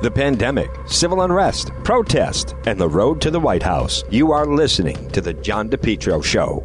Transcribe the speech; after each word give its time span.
the 0.00 0.10
pandemic, 0.10 0.70
civil 0.86 1.22
unrest, 1.22 1.70
protest, 1.84 2.54
and 2.66 2.80
the 2.80 2.88
road 2.88 3.20
to 3.20 3.30
the 3.30 3.40
White 3.40 3.62
House. 3.62 4.04
You 4.10 4.32
are 4.32 4.46
listening 4.46 5.10
to 5.10 5.20
The 5.20 5.34
John 5.34 5.68
DePetro 5.68 6.24
Show. 6.24 6.64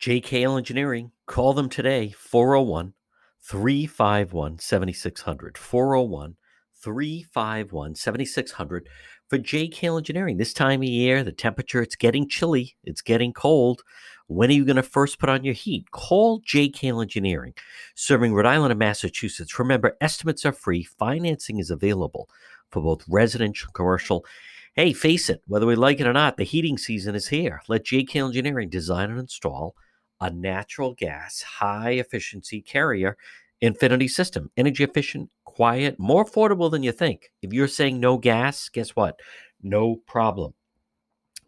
JKL 0.00 0.56
Engineering, 0.56 1.10
call 1.26 1.52
them 1.52 1.68
today, 1.68 2.10
401 2.10 2.94
351 3.42 4.58
7600. 4.58 5.58
401 5.58 6.36
351 6.82 7.94
7600 7.94 8.88
for 9.28 9.38
JKL 9.38 9.98
Engineering. 9.98 10.36
This 10.36 10.52
time 10.52 10.80
of 10.80 10.88
year, 10.88 11.24
the 11.24 11.32
temperature, 11.32 11.82
it's 11.82 11.96
getting 11.96 12.28
chilly, 12.28 12.76
it's 12.84 13.02
getting 13.02 13.32
cold. 13.32 13.82
When 14.28 14.50
are 14.50 14.54
you 14.54 14.66
going 14.66 14.76
to 14.76 14.82
first 14.82 15.18
put 15.18 15.30
on 15.30 15.42
your 15.42 15.54
heat? 15.54 15.90
Call 15.90 16.42
JKL 16.42 17.02
Engineering, 17.02 17.54
serving 17.94 18.34
Rhode 18.34 18.44
Island 18.44 18.72
and 18.72 18.78
Massachusetts. 18.78 19.58
Remember, 19.58 19.96
estimates 20.02 20.44
are 20.44 20.52
free, 20.52 20.84
financing 20.84 21.58
is 21.58 21.70
available 21.70 22.28
for 22.70 22.82
both 22.82 23.08
residential 23.08 23.68
and 23.68 23.74
commercial. 23.74 24.26
Hey, 24.74 24.92
face 24.92 25.30
it, 25.30 25.40
whether 25.46 25.64
we 25.64 25.76
like 25.76 25.98
it 25.98 26.06
or 26.06 26.12
not, 26.12 26.36
the 26.36 26.44
heating 26.44 26.76
season 26.76 27.14
is 27.14 27.28
here. 27.28 27.62
Let 27.68 27.86
JKL 27.86 28.26
Engineering 28.26 28.68
design 28.68 29.10
and 29.10 29.18
install 29.18 29.74
a 30.20 30.28
natural 30.28 30.92
gas 30.92 31.40
high 31.40 31.92
efficiency 31.92 32.60
carrier 32.60 33.16
infinity 33.62 34.08
system. 34.08 34.50
Energy 34.58 34.84
efficient, 34.84 35.30
quiet, 35.44 35.98
more 35.98 36.24
affordable 36.24 36.70
than 36.70 36.82
you 36.82 36.92
think. 36.92 37.32
If 37.40 37.54
you're 37.54 37.66
saying 37.66 37.98
no 37.98 38.18
gas, 38.18 38.68
guess 38.68 38.90
what? 38.90 39.18
No 39.62 39.96
problem. 40.06 40.52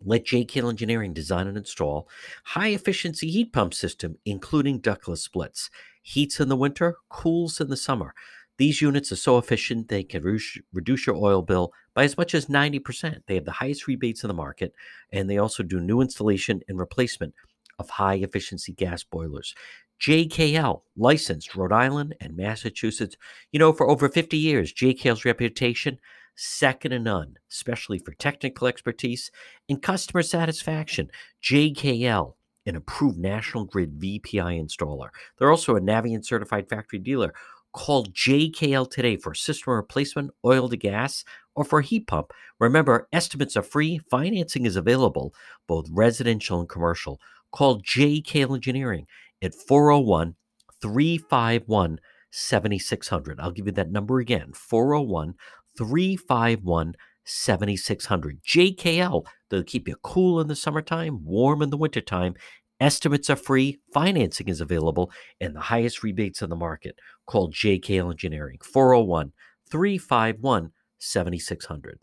Let 0.03 0.25
JKL 0.25 0.71
Engineering 0.71 1.13
design 1.13 1.47
and 1.47 1.57
install 1.57 2.09
high 2.45 2.69
efficiency 2.69 3.31
heat 3.31 3.53
pump 3.53 3.75
system, 3.75 4.17
including 4.25 4.79
ductless 4.79 5.23
splits. 5.23 5.71
Heats 6.03 6.41
in 6.41 6.49
the 6.49 6.57
winter, 6.57 6.97
cools 7.11 7.61
in 7.61 7.69
the 7.69 7.77
summer. 7.77 8.15
These 8.57 8.83
units 8.83 9.11
are 9.11 9.17
so 9.17 9.39
efficient 9.39 9.89
they 9.89 10.03
can 10.03 10.23
reduce 10.23 11.07
your 11.07 11.17
oil 11.17 11.43
bill 11.43 11.73
by 11.95 12.05
as 12.05 12.19
much 12.19 12.35
as 12.35 12.47
90%. 12.47 13.23
They 13.27 13.35
have 13.35 13.47
the 13.47 13.53
highest 13.53 13.87
rebates 13.87 14.23
in 14.23 14.29
the 14.29 14.35
market, 14.35 14.75
and 15.13 15.29
they 15.29 15.39
also 15.39 15.63
do 15.63 15.81
new 15.81 16.01
installation 16.01 16.61
and 16.69 16.79
replacement 16.79 17.35
of 17.79 17.89
high 17.89 18.17
efficiency 18.17 18.73
gas 18.73 19.03
boilers. 19.03 19.55
JKL, 20.01 20.83
licensed 20.97 21.55
Rhode 21.55 21.73
Island 21.73 22.15
and 22.21 22.37
Massachusetts. 22.37 23.17
You 23.53 23.59
know, 23.59 23.73
for 23.73 23.89
over 23.89 24.09
50 24.09 24.37
years, 24.37 24.73
JKL's 24.73 25.25
reputation, 25.25 25.99
second 26.41 26.93
to 26.93 26.99
none, 26.99 27.35
especially 27.51 27.99
for 27.99 28.13
technical 28.13 28.67
expertise 28.67 29.31
and 29.69 29.83
customer 29.83 30.23
satisfaction. 30.23 31.11
JKL, 31.43 32.35
an 32.65 32.77
approved 32.77 33.19
National 33.19 33.65
Grid 33.65 34.01
VPI 34.01 34.59
installer. 34.59 35.09
They're 35.39 35.51
also 35.51 35.77
a 35.77 35.81
Navien 35.81 36.25
certified 36.25 36.69
factory 36.69 36.99
dealer. 36.99 37.35
Call 37.73 38.07
JKL 38.07 38.91
today 38.91 39.17
for 39.17 39.35
system 39.35 39.75
replacement, 39.75 40.31
oil 40.45 40.69
to 40.71 40.77
gas, 40.77 41.25
or 41.55 41.63
for 41.63 41.81
a 41.81 41.85
heat 41.85 42.07
pump. 42.07 42.33
Remember, 42.59 43.07
estimates 43.13 43.57
are 43.57 43.63
free, 43.63 44.01
financing 44.11 44.65
is 44.65 44.77
available, 44.77 45.35
both 45.69 45.89
residential 45.91 46.59
and 46.59 46.69
commercial. 46.69 47.21
Call 47.53 47.83
JKL 47.83 48.55
Engineering 48.55 49.07
at 49.43 49.55
401 49.55 50.35
351 50.81 52.01
7600. 52.31 53.41
I'll 53.41 53.51
give 53.51 53.67
you 53.67 53.73
that 53.73 53.91
number 53.91 54.21
again 54.21 54.53
401 54.53 55.35
351 55.77 56.95
7600. 57.25 58.43
JKL, 58.43 59.25
they'll 59.49 59.63
keep 59.63 59.89
you 59.89 59.97
cool 60.03 60.41
in 60.41 60.49
the 60.49 60.57
summertime, 60.57 61.25
warm 61.25 61.63
in 61.63 61.71
the 61.71 61.77
wintertime. 61.77 62.35
Estimates 62.81 63.29
are 63.29 63.37
free, 63.37 63.79
financing 63.93 64.49
is 64.49 64.61
available, 64.61 65.11
and 65.41 65.55
the 65.55 65.61
highest 65.61 66.03
rebates 66.03 66.41
in 66.41 66.49
the 66.49 66.57
market. 66.57 66.99
Call 67.27 67.51
JKL 67.51 68.11
Engineering 68.11 68.59
401 68.63 69.33
351 69.71 70.73
7600. 70.99 72.01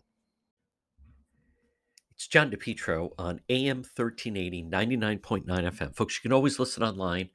It's 2.14 2.26
John 2.26 2.50
DePetro 2.50 3.10
on 3.18 3.40
AM 3.48 3.78
1380, 3.78 4.64
99.9 4.64 5.46
FM. 5.46 5.94
Folks, 5.94 6.16
you 6.16 6.22
can 6.22 6.32
always 6.32 6.58
listen 6.58 6.82
online 6.82 7.30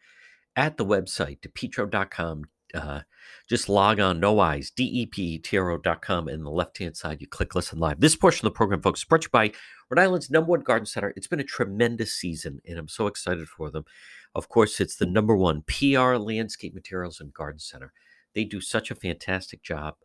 at 0.56 0.78
the 0.78 0.86
website, 0.86 1.40
depetro.com. 1.40 2.44
Uh, 2.74 3.02
just 3.48 3.70
log 3.70 4.00
on, 4.00 4.20
no 4.20 4.40
eyes, 4.40 4.72
D-E-P-T-R-O.com. 4.72 6.28
And 6.28 6.46
the 6.46 6.50
left-hand 6.50 6.98
side, 6.98 7.22
you 7.22 7.28
click 7.28 7.56
listen 7.56 7.80
live. 7.80 8.00
This 8.00 8.16
portion 8.16 8.48
of 8.48 8.54
the 8.54 8.58
program, 8.58 8.82
folks, 8.82 9.04
brought 9.04 9.22
to 9.22 9.26
you 9.26 9.32
by 9.32 9.52
Rhode 9.90 10.02
Island's 10.02 10.32
number 10.32 10.52
one 10.52 10.62
garden 10.62 10.86
center. 10.86 11.14
It's 11.16 11.28
been 11.28 11.40
a 11.40 11.44
tremendous 11.44 12.16
season, 12.16 12.62
and 12.68 12.80
I'm 12.80 12.88
so 12.88 13.08
excited 13.08 13.48
for 13.48 13.70
them. 13.70 13.86
Of 14.34 14.50
course, 14.50 14.80
it's 14.80 14.96
the 14.96 15.06
number 15.06 15.36
one 15.36 15.64
PR 15.64 16.16
landscape 16.16 16.74
materials 16.74 17.20
and 17.20 17.34
garden 17.34 17.60
center. 17.60 17.94
They 18.34 18.44
do 18.44 18.62
such 18.62 18.90
a 18.90 18.96
fantastic 18.96 19.62
job. 19.62 19.96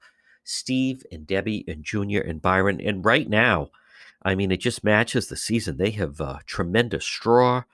Steve 0.45 1.05
and 1.13 1.27
Debbie 1.27 1.65
and 1.69 1.85
Junior 1.85 2.21
and 2.21 2.43
Byron. 2.43 2.81
And 2.81 3.05
right 3.05 3.29
now, 3.29 3.69
I 4.23 4.35
mean, 4.35 4.51
it 4.51 4.59
just 4.59 4.85
matches 4.85 5.29
the 5.29 5.37
season. 5.37 5.77
They 5.77 5.91
have 5.93 6.21
uh, 6.21 6.39
tremendous 6.47 7.05
straw, 7.05 7.65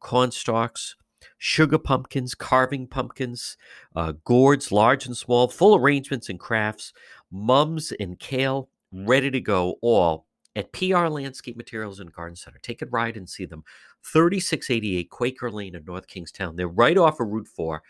corn 0.00 0.30
stalks, 0.30 0.96
sugar 1.44 1.76
pumpkins, 1.78 2.36
carving 2.36 2.86
pumpkins, 2.86 3.56
uh, 3.96 4.12
gourds, 4.24 4.70
large 4.70 5.06
and 5.06 5.16
small, 5.16 5.48
full 5.48 5.74
arrangements 5.74 6.28
and 6.28 6.38
crafts, 6.38 6.92
mums 7.32 7.92
and 7.98 8.20
kale, 8.20 8.68
ready 8.92 9.28
to 9.28 9.40
go, 9.40 9.76
all 9.82 10.26
at 10.54 10.72
PR 10.72 11.08
Landscape 11.08 11.56
Materials 11.56 11.98
and 11.98 12.12
Garden 12.12 12.36
Center. 12.36 12.60
Take 12.62 12.80
a 12.80 12.86
ride 12.86 13.16
and 13.16 13.28
see 13.28 13.44
them. 13.44 13.64
3688 14.04 15.10
Quaker 15.10 15.50
Lane 15.50 15.74
in 15.74 15.84
North 15.84 16.06
Kingstown. 16.06 16.54
They're 16.54 16.68
right 16.68 16.96
off 16.96 17.18
of 17.18 17.26
Route 17.26 17.48
4, 17.48 17.82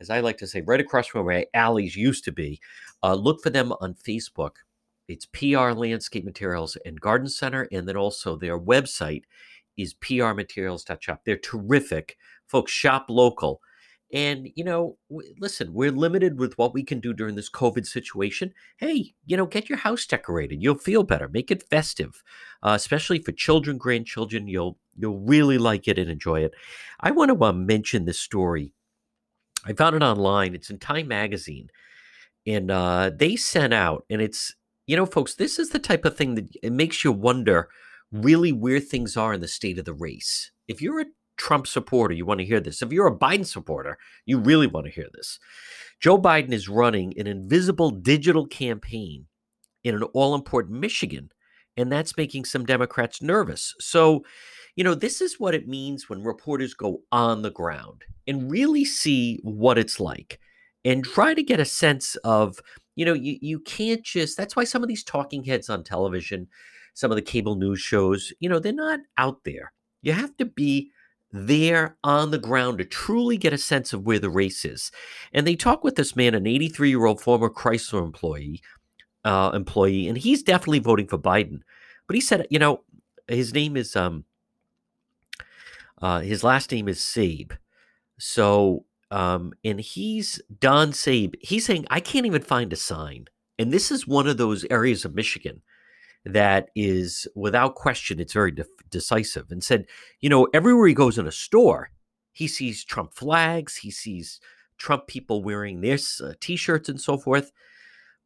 as 0.00 0.08
I 0.08 0.20
like 0.20 0.38
to 0.38 0.46
say, 0.46 0.60
right 0.60 0.80
across 0.80 1.08
from 1.08 1.26
where 1.26 1.46
Allie's 1.54 1.96
used 1.96 2.24
to 2.26 2.32
be. 2.32 2.60
Uh, 3.02 3.14
look 3.14 3.42
for 3.42 3.50
them 3.50 3.72
on 3.80 3.94
Facebook 3.94 4.52
it's 5.08 5.26
PR 5.26 5.72
Landscape 5.72 6.24
Materials 6.24 6.78
and 6.86 7.00
Garden 7.00 7.28
Center, 7.28 7.68
and 7.72 7.88
then 7.88 7.96
also 7.96 8.36
their 8.36 8.58
website 8.58 9.24
is 9.76 9.94
prmaterials.shop. 9.94 11.22
They're 11.24 11.36
terrific. 11.36 12.16
Folks, 12.52 12.70
shop 12.70 13.06
local. 13.08 13.62
And, 14.12 14.50
you 14.54 14.62
know, 14.62 14.98
listen, 15.38 15.72
we're 15.72 15.90
limited 15.90 16.38
with 16.38 16.58
what 16.58 16.74
we 16.74 16.84
can 16.84 17.00
do 17.00 17.14
during 17.14 17.34
this 17.34 17.48
COVID 17.48 17.86
situation. 17.86 18.52
Hey, 18.76 19.14
you 19.24 19.38
know, 19.38 19.46
get 19.46 19.70
your 19.70 19.78
house 19.78 20.04
decorated. 20.04 20.62
You'll 20.62 20.74
feel 20.74 21.02
better. 21.02 21.30
Make 21.30 21.50
it 21.50 21.62
festive, 21.70 22.22
uh, 22.62 22.74
especially 22.76 23.20
for 23.20 23.32
children, 23.32 23.78
grandchildren. 23.78 24.48
You'll 24.48 24.78
you'll 24.98 25.20
really 25.20 25.56
like 25.56 25.88
it 25.88 25.98
and 25.98 26.10
enjoy 26.10 26.44
it. 26.44 26.52
I 27.00 27.10
want 27.10 27.30
to 27.30 27.42
uh, 27.42 27.54
mention 27.54 28.04
this 28.04 28.20
story. 28.20 28.74
I 29.64 29.72
found 29.72 29.96
it 29.96 30.02
online. 30.02 30.54
It's 30.54 30.68
in 30.68 30.78
Time 30.78 31.08
Magazine, 31.08 31.70
and 32.46 32.70
uh, 32.70 33.12
they 33.16 33.34
sent 33.36 33.72
out, 33.72 34.04
and 34.10 34.20
it's 34.20 34.54
you 34.86 34.94
know, 34.94 35.06
folks, 35.06 35.36
this 35.36 35.58
is 35.58 35.70
the 35.70 35.78
type 35.78 36.04
of 36.04 36.18
thing 36.18 36.34
that 36.34 36.54
it 36.62 36.72
makes 36.72 37.02
you 37.02 37.12
wonder 37.12 37.70
really 38.10 38.52
where 38.52 38.80
things 38.80 39.16
are 39.16 39.32
in 39.32 39.40
the 39.40 39.48
state 39.48 39.78
of 39.78 39.86
the 39.86 39.94
race. 39.94 40.50
If 40.68 40.82
you're 40.82 41.00
a 41.00 41.06
Trump 41.42 41.66
supporter, 41.66 42.14
you 42.14 42.24
want 42.24 42.38
to 42.38 42.46
hear 42.46 42.60
this. 42.60 42.82
If 42.82 42.92
you're 42.92 43.08
a 43.08 43.18
Biden 43.18 43.44
supporter, 43.44 43.98
you 44.26 44.38
really 44.38 44.68
want 44.68 44.86
to 44.86 44.92
hear 44.92 45.08
this. 45.12 45.40
Joe 45.98 46.16
Biden 46.16 46.52
is 46.52 46.68
running 46.68 47.18
an 47.18 47.26
invisible 47.26 47.90
digital 47.90 48.46
campaign 48.46 49.26
in 49.82 49.96
an 49.96 50.04
all 50.14 50.36
important 50.36 50.78
Michigan, 50.78 51.30
and 51.76 51.90
that's 51.90 52.16
making 52.16 52.44
some 52.44 52.64
Democrats 52.64 53.20
nervous. 53.20 53.74
So, 53.80 54.24
you 54.76 54.84
know, 54.84 54.94
this 54.94 55.20
is 55.20 55.40
what 55.40 55.54
it 55.54 55.66
means 55.66 56.08
when 56.08 56.22
reporters 56.22 56.74
go 56.74 57.00
on 57.10 57.42
the 57.42 57.50
ground 57.50 58.04
and 58.28 58.48
really 58.48 58.84
see 58.84 59.40
what 59.42 59.78
it's 59.78 59.98
like 59.98 60.38
and 60.84 61.04
try 61.04 61.34
to 61.34 61.42
get 61.42 61.58
a 61.58 61.64
sense 61.64 62.14
of 62.22 62.60
you 62.94 63.04
know, 63.04 63.14
you, 63.14 63.38
you 63.40 63.58
can't 63.60 64.02
just, 64.02 64.36
that's 64.36 64.54
why 64.54 64.64
some 64.64 64.82
of 64.82 64.88
these 64.88 65.02
talking 65.02 65.44
heads 65.44 65.70
on 65.70 65.82
television, 65.82 66.46
some 66.94 67.10
of 67.10 67.16
the 67.16 67.22
cable 67.22 67.56
news 67.56 67.80
shows, 67.80 68.32
you 68.38 68.48
know, 68.48 68.58
they're 68.58 68.72
not 68.72 69.00
out 69.16 69.44
there. 69.44 69.72
You 70.02 70.12
have 70.12 70.36
to 70.36 70.44
be 70.44 70.91
there 71.32 71.96
on 72.04 72.30
the 72.30 72.38
ground 72.38 72.78
to 72.78 72.84
truly 72.84 73.36
get 73.36 73.52
a 73.52 73.58
sense 73.58 73.92
of 73.92 74.04
where 74.04 74.18
the 74.18 74.30
race 74.30 74.64
is. 74.64 74.92
And 75.32 75.46
they 75.46 75.56
talk 75.56 75.82
with 75.82 75.96
this 75.96 76.14
man, 76.14 76.34
an 76.34 76.46
83 76.46 76.90
year 76.90 77.06
old 77.06 77.20
former 77.20 77.48
Chrysler 77.48 78.04
employee, 78.04 78.60
uh, 79.24 79.50
employee, 79.54 80.08
and 80.08 80.18
he's 80.18 80.42
definitely 80.42 80.80
voting 80.80 81.06
for 81.06 81.18
Biden. 81.18 81.60
But 82.06 82.14
he 82.14 82.20
said, 82.20 82.46
you 82.50 82.58
know, 82.58 82.82
his 83.28 83.54
name 83.54 83.76
is 83.76 83.96
um, 83.96 84.24
uh, 86.00 86.20
his 86.20 86.44
last 86.44 86.70
name 86.70 86.88
is 86.88 87.02
Sabe. 87.02 87.52
So 88.18 88.84
um, 89.12 89.52
and 89.62 89.78
he's 89.78 90.40
Don 90.58 90.92
Sabe. 90.94 91.34
He's 91.40 91.66
saying, 91.66 91.86
I 91.90 92.00
can't 92.00 92.24
even 92.24 92.40
find 92.40 92.72
a 92.72 92.76
sign. 92.76 93.26
And 93.58 93.70
this 93.70 93.90
is 93.90 94.08
one 94.08 94.26
of 94.26 94.38
those 94.38 94.64
areas 94.70 95.04
of 95.04 95.14
Michigan 95.14 95.60
that 96.24 96.68
is, 96.74 97.26
without 97.34 97.74
question, 97.74 98.20
it's 98.20 98.32
very 98.32 98.50
de- 98.50 98.64
decisive. 98.90 99.50
And 99.50 99.62
said, 99.62 99.86
you 100.20 100.28
know, 100.28 100.48
everywhere 100.54 100.86
he 100.86 100.94
goes 100.94 101.18
in 101.18 101.26
a 101.26 101.32
store, 101.32 101.90
he 102.32 102.46
sees 102.46 102.84
Trump 102.84 103.14
flags, 103.14 103.76
he 103.76 103.90
sees 103.90 104.40
Trump 104.78 105.06
people 105.06 105.42
wearing 105.42 105.80
their 105.80 105.98
uh, 106.22 106.32
t 106.40 106.56
shirts 106.56 106.88
and 106.88 107.00
so 107.00 107.18
forth, 107.18 107.52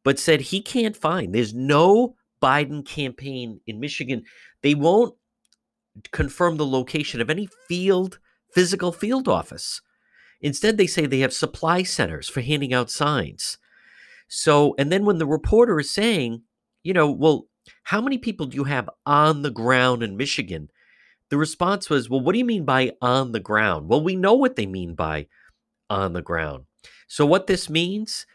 but 0.03 0.19
said 0.19 0.41
he 0.41 0.61
can't 0.61 0.95
find, 0.95 1.33
there's 1.33 1.53
no 1.53 2.15
Biden 2.41 2.85
campaign 2.85 3.59
in 3.67 3.79
Michigan. 3.79 4.23
They 4.61 4.75
won't 4.75 5.15
confirm 6.11 6.57
the 6.57 6.65
location 6.65 7.19
of 7.21 7.29
any 7.29 7.49
field, 7.67 8.19
physical 8.53 8.91
field 8.91 9.27
office 9.27 9.81
Instead, 10.41 10.77
they 10.77 10.87
say 10.87 11.05
they 11.05 11.19
have 11.19 11.33
supply 11.33 11.83
centers 11.83 12.29
for 12.29 12.41
handing 12.41 12.73
out 12.73 12.91
signs. 12.91 13.57
So, 14.27 14.75
and 14.77 14.91
then 14.91 15.05
when 15.05 15.17
the 15.17 15.25
reporter 15.25 15.79
is 15.79 15.93
saying, 15.93 16.43
you 16.83 16.93
know, 16.93 17.09
well, 17.09 17.47
how 17.83 18.01
many 18.01 18.17
people 18.17 18.45
do 18.45 18.55
you 18.55 18.65
have 18.65 18.89
on 19.05 19.41
the 19.41 19.51
ground 19.51 20.03
in 20.03 20.17
Michigan? 20.17 20.69
The 21.29 21.37
response 21.37 21.89
was, 21.89 22.09
well, 22.09 22.21
what 22.21 22.33
do 22.33 22.39
you 22.39 22.45
mean 22.45 22.65
by 22.65 22.93
on 23.01 23.31
the 23.31 23.39
ground? 23.39 23.89
Well, 23.89 24.03
we 24.03 24.15
know 24.15 24.33
what 24.33 24.55
they 24.55 24.65
mean 24.65 24.95
by 24.95 25.27
on 25.89 26.13
the 26.13 26.21
ground. 26.21 26.65
So, 27.07 27.25
what 27.25 27.47
this 27.47 27.69
means 27.69 28.25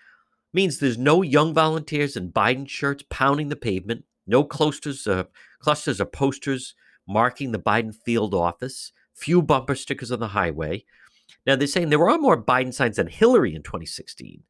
means 0.53 0.79
there's 0.79 0.99
no 0.99 1.23
young 1.23 1.55
volunteers 1.55 2.17
in 2.17 2.33
Biden 2.33 2.69
shirts 2.69 3.05
pounding 3.09 3.49
the 3.49 3.57
pavement, 3.57 4.05
no 4.27 4.45
clusters 4.45 5.07
of, 5.07 5.29
clusters 5.61 6.01
of 6.01 6.13
posters 6.13 6.75
marking 7.09 7.53
the 7.53 7.59
Biden 7.59 7.95
field 7.95 8.35
office, 8.35 8.93
few 9.15 9.43
bumper 9.43 9.75
stickers 9.75 10.13
on 10.13 10.21
the 10.21 10.29
highway. 10.29 10.85
Now, 11.47 11.57
they're 11.57 11.67
saying 11.67 11.89
there 11.89 12.09
are 12.09 12.19
more 12.19 12.43
Biden 12.43 12.75
signs 12.75 12.97
than 12.97 13.07
Hillary 13.07 13.55
in 13.55 13.63
2016, 13.63 14.43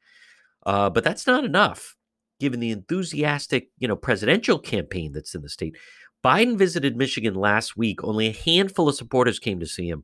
uh, 0.65 0.89
but 0.89 1.03
that's 1.03 1.25
not 1.25 1.45
enough 1.45 1.95
given 2.39 2.59
the 2.59 2.71
enthusiastic, 2.71 3.69
you 3.77 3.87
know, 3.87 3.95
presidential 3.95 4.59
campaign 4.59 5.11
that's 5.13 5.35
in 5.35 5.41
the 5.41 5.49
state. 5.49 5.75
Biden 6.23 6.57
visited 6.57 6.95
Michigan 6.95 7.35
last 7.35 7.75
week. 7.75 8.03
Only 8.03 8.27
a 8.27 8.31
handful 8.31 8.89
of 8.89 8.95
supporters 8.95 9.39
came 9.39 9.59
to 9.59 9.65
see 9.65 9.89
him. 9.89 10.03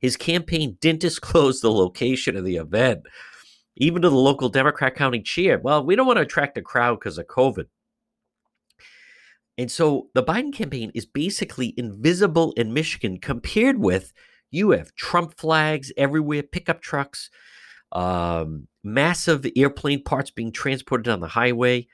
His 0.00 0.16
campaign 0.16 0.76
didn't 0.80 1.00
disclose 1.02 1.60
the 1.60 1.72
location 1.72 2.36
of 2.36 2.44
the 2.44 2.56
event, 2.56 3.02
even 3.76 4.02
to 4.02 4.10
the 4.10 4.16
local 4.16 4.48
Democrat 4.48 4.94
county 4.94 5.20
chair. 5.20 5.58
Well, 5.58 5.84
we 5.84 5.96
don't 5.96 6.06
want 6.06 6.18
to 6.18 6.22
attract 6.22 6.58
a 6.58 6.62
crowd 6.62 7.00
because 7.00 7.18
of 7.18 7.26
COVID. 7.26 7.66
And 9.56 9.70
so 9.70 10.08
the 10.14 10.22
Biden 10.22 10.52
campaign 10.52 10.90
is 10.94 11.06
basically 11.06 11.74
invisible 11.76 12.52
in 12.56 12.74
Michigan 12.74 13.18
compared 13.18 13.78
with 13.78 14.12
you 14.50 14.70
have 14.70 14.94
Trump 14.94 15.38
flags 15.38 15.92
everywhere, 15.96 16.42
pickup 16.42 16.80
trucks, 16.80 17.30
um, 17.94 18.68
massive 18.82 19.46
airplane 19.56 20.02
parts 20.02 20.30
being 20.30 20.52
transported 20.52 21.08
on 21.08 21.20
the 21.20 21.28
highway. 21.28 21.86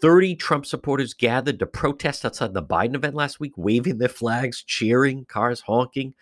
30 0.00 0.36
Trump 0.36 0.66
supporters 0.66 1.14
gathered 1.14 1.58
to 1.58 1.66
protest 1.66 2.24
outside 2.24 2.52
the 2.52 2.62
Biden 2.62 2.94
event 2.94 3.14
last 3.14 3.38
week, 3.38 3.52
waving 3.56 3.98
their 3.98 4.08
flags, 4.08 4.62
cheering, 4.62 5.24
cars 5.24 5.60
honking. 5.60 6.14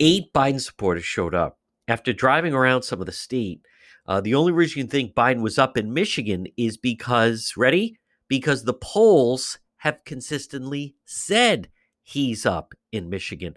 Eight 0.00 0.32
Biden 0.32 0.60
supporters 0.60 1.04
showed 1.04 1.34
up. 1.34 1.58
After 1.86 2.12
driving 2.12 2.54
around 2.54 2.82
some 2.82 3.00
of 3.00 3.06
the 3.06 3.12
state, 3.12 3.60
uh, 4.06 4.20
the 4.20 4.34
only 4.34 4.52
reason 4.52 4.80
you 4.80 4.86
think 4.86 5.14
Biden 5.14 5.42
was 5.42 5.58
up 5.58 5.76
in 5.76 5.94
Michigan 5.94 6.46
is 6.56 6.76
because, 6.76 7.54
ready? 7.56 7.98
Because 8.28 8.64
the 8.64 8.74
polls 8.74 9.58
have 9.78 10.04
consistently 10.04 10.94
said 11.04 11.68
he's 12.02 12.44
up 12.44 12.74
in 12.92 13.08
Michigan. 13.08 13.54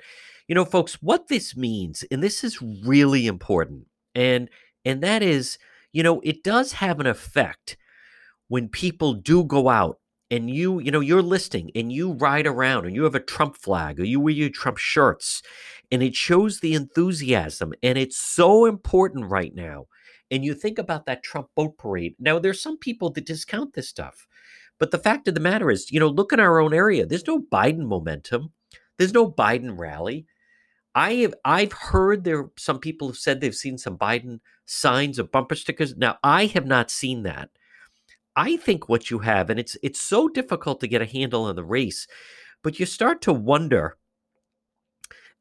You 0.48 0.56
know, 0.56 0.66
folks, 0.66 1.02
what 1.02 1.28
this 1.28 1.56
means, 1.56 2.04
and 2.12 2.22
this 2.22 2.44
is 2.44 2.62
really 2.62 3.28
important, 3.28 3.88
and 4.14 4.50
and 4.86 5.02
that 5.02 5.24
is, 5.24 5.58
you 5.92 6.04
know, 6.04 6.22
it 6.22 6.44
does 6.44 6.74
have 6.74 7.00
an 7.00 7.08
effect 7.08 7.78
when 8.48 8.70
people 8.70 9.14
do 9.14 9.44
go 9.44 9.70
out 9.70 10.00
and 10.30 10.50
you, 10.50 10.80
you 10.80 10.92
know, 10.92 11.00
you're 11.00 11.22
listing 11.22 11.70
and 11.76 11.92
you 11.92 12.14
ride 12.14 12.48
around 12.48 12.86
and 12.86 12.96
you 12.96 13.04
have 13.04 13.16
a 13.16 13.20
Trump 13.20 13.56
flag 13.56 14.00
or 14.00 14.04
you 14.04 14.20
wear 14.20 14.34
your 14.34 14.50
Trump 14.50 14.78
shirts, 14.78 15.42
and 15.92 16.02
it 16.02 16.16
shows 16.16 16.60
the 16.60 16.74
enthusiasm, 16.74 17.74
and 17.84 17.98
it's 17.98 18.18
so 18.18 18.66
important 18.66 19.30
right 19.30 19.54
now. 19.54 19.86
And 20.32 20.44
you 20.44 20.56
think 20.56 20.80
about 20.80 21.06
that 21.06 21.22
Trump 21.22 21.50
boat 21.56 21.78
parade. 21.78 22.16
Now, 22.18 22.40
there's 22.40 22.62
some 22.62 22.78
people 22.80 23.12
that 23.12 23.28
discount 23.28 23.74
this 23.74 23.90
stuff. 23.90 24.26
But 24.80 24.90
the 24.90 24.98
fact 24.98 25.28
of 25.28 25.36
the 25.36 25.40
matter 25.40 25.70
is, 25.70 25.92
you 25.92 26.00
know, 26.00 26.08
look 26.08 26.34
in 26.34 26.40
our 26.40 26.60
own 26.60 26.74
area. 26.74 27.06
There's 27.06 27.28
no 27.28 27.40
Biden 27.40 27.86
momentum. 27.86 28.52
There's 28.98 29.14
no 29.14 29.32
Biden 29.32 29.78
rally. 29.78 30.26
I 30.96 31.14
have 31.16 31.34
I've 31.44 31.74
heard 31.74 32.24
there 32.24 32.50
some 32.58 32.80
people 32.80 33.08
have 33.08 33.18
said 33.18 33.42
they've 33.42 33.56
seen 33.56 33.78
some 33.78 33.98
Biden 33.98 34.40
signs 34.66 35.20
or 35.20 35.24
bumper 35.24 35.56
stickers. 35.56 35.96
Now 35.96 36.18
I 36.24 36.46
have 36.48 36.66
not 36.66 36.92
seen 36.92 37.24
that. 37.24 37.50
I 38.36 38.58
think 38.58 38.90
what 38.90 39.12
you 39.12 39.20
have, 39.20 39.50
and 39.50 39.60
it's 39.60 39.78
it's 39.84 40.02
so 40.02 40.28
difficult 40.28 40.80
to 40.82 40.88
get 40.88 41.02
a 41.02 41.06
handle 41.06 41.46
on 41.46 41.56
the 41.56 41.64
race, 41.64 42.08
but 42.64 42.80
you 42.80 42.86
start 42.86 43.22
to 43.24 43.34
wonder 43.34 43.98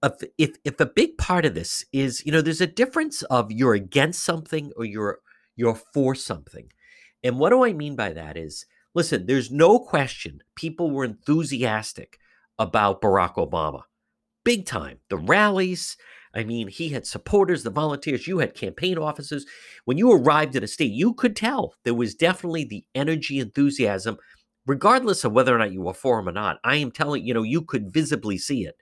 if 0.03 0.23
if 0.39 0.57
if 0.65 0.81
a 0.81 0.87
big 0.87 1.19
part 1.19 1.45
of 1.45 1.55
this 1.55 1.85
is, 1.93 2.25
you 2.27 2.33
know, 2.33 2.43
there's 2.43 2.61
a 2.61 2.67
difference 2.67 3.23
of 3.25 3.53
you're 3.53 3.75
against 3.75 4.25
something 4.25 4.73
or 4.77 4.85
you're 4.85 5.21
you're 5.57 5.81
for 5.95 6.15
something. 6.15 6.73
And 7.25 7.39
what 7.39 7.51
do 7.51 7.65
I 7.65 7.73
mean 7.73 7.97
by 7.97 8.13
that 8.13 8.37
is 8.37 8.67
Listen, 8.95 9.27
there's 9.27 9.51
no 9.51 9.79
question 9.79 10.43
people 10.55 10.91
were 10.91 11.05
enthusiastic 11.05 12.19
about 12.59 13.01
Barack 13.01 13.35
Obama. 13.37 13.83
Big 14.45 14.67
time. 14.67 14.99
The 15.09 15.17
rallies, 15.17 15.97
I 16.35 16.45
mean, 16.45 16.69
he 16.69 16.89
had 16.89 17.07
supporters, 17.07 17.63
the 17.63 17.71
volunteers, 17.71 18.27
you 18.27 18.39
had 18.39 18.55
campaign 18.55 18.99
offices. 18.99 19.47
When 19.85 19.99
you 19.99 20.11
arrived 20.13 20.57
in 20.57 20.65
a 20.65 20.69
state, 20.69 20.93
you 20.93 21.15
could 21.15 21.37
tell 21.37 21.75
there 21.85 21.95
was 21.95 22.15
definitely 22.15 22.65
the 22.65 22.85
energy, 22.95 23.39
enthusiasm, 23.39 24.17
regardless 24.67 25.25
of 25.25 25.33
whether 25.33 25.55
or 25.55 25.59
not 25.59 25.73
you 25.73 25.83
were 25.83 25.95
for 25.95 26.19
him 26.19 26.29
or 26.29 26.33
not. 26.33 26.59
I 26.65 26.77
am 26.77 26.91
telling 26.91 27.25
you 27.25 27.35
know, 27.35 27.43
you 27.43 27.63
could 27.63 27.93
visibly 27.93 28.39
see 28.39 28.65
it. 28.65 28.77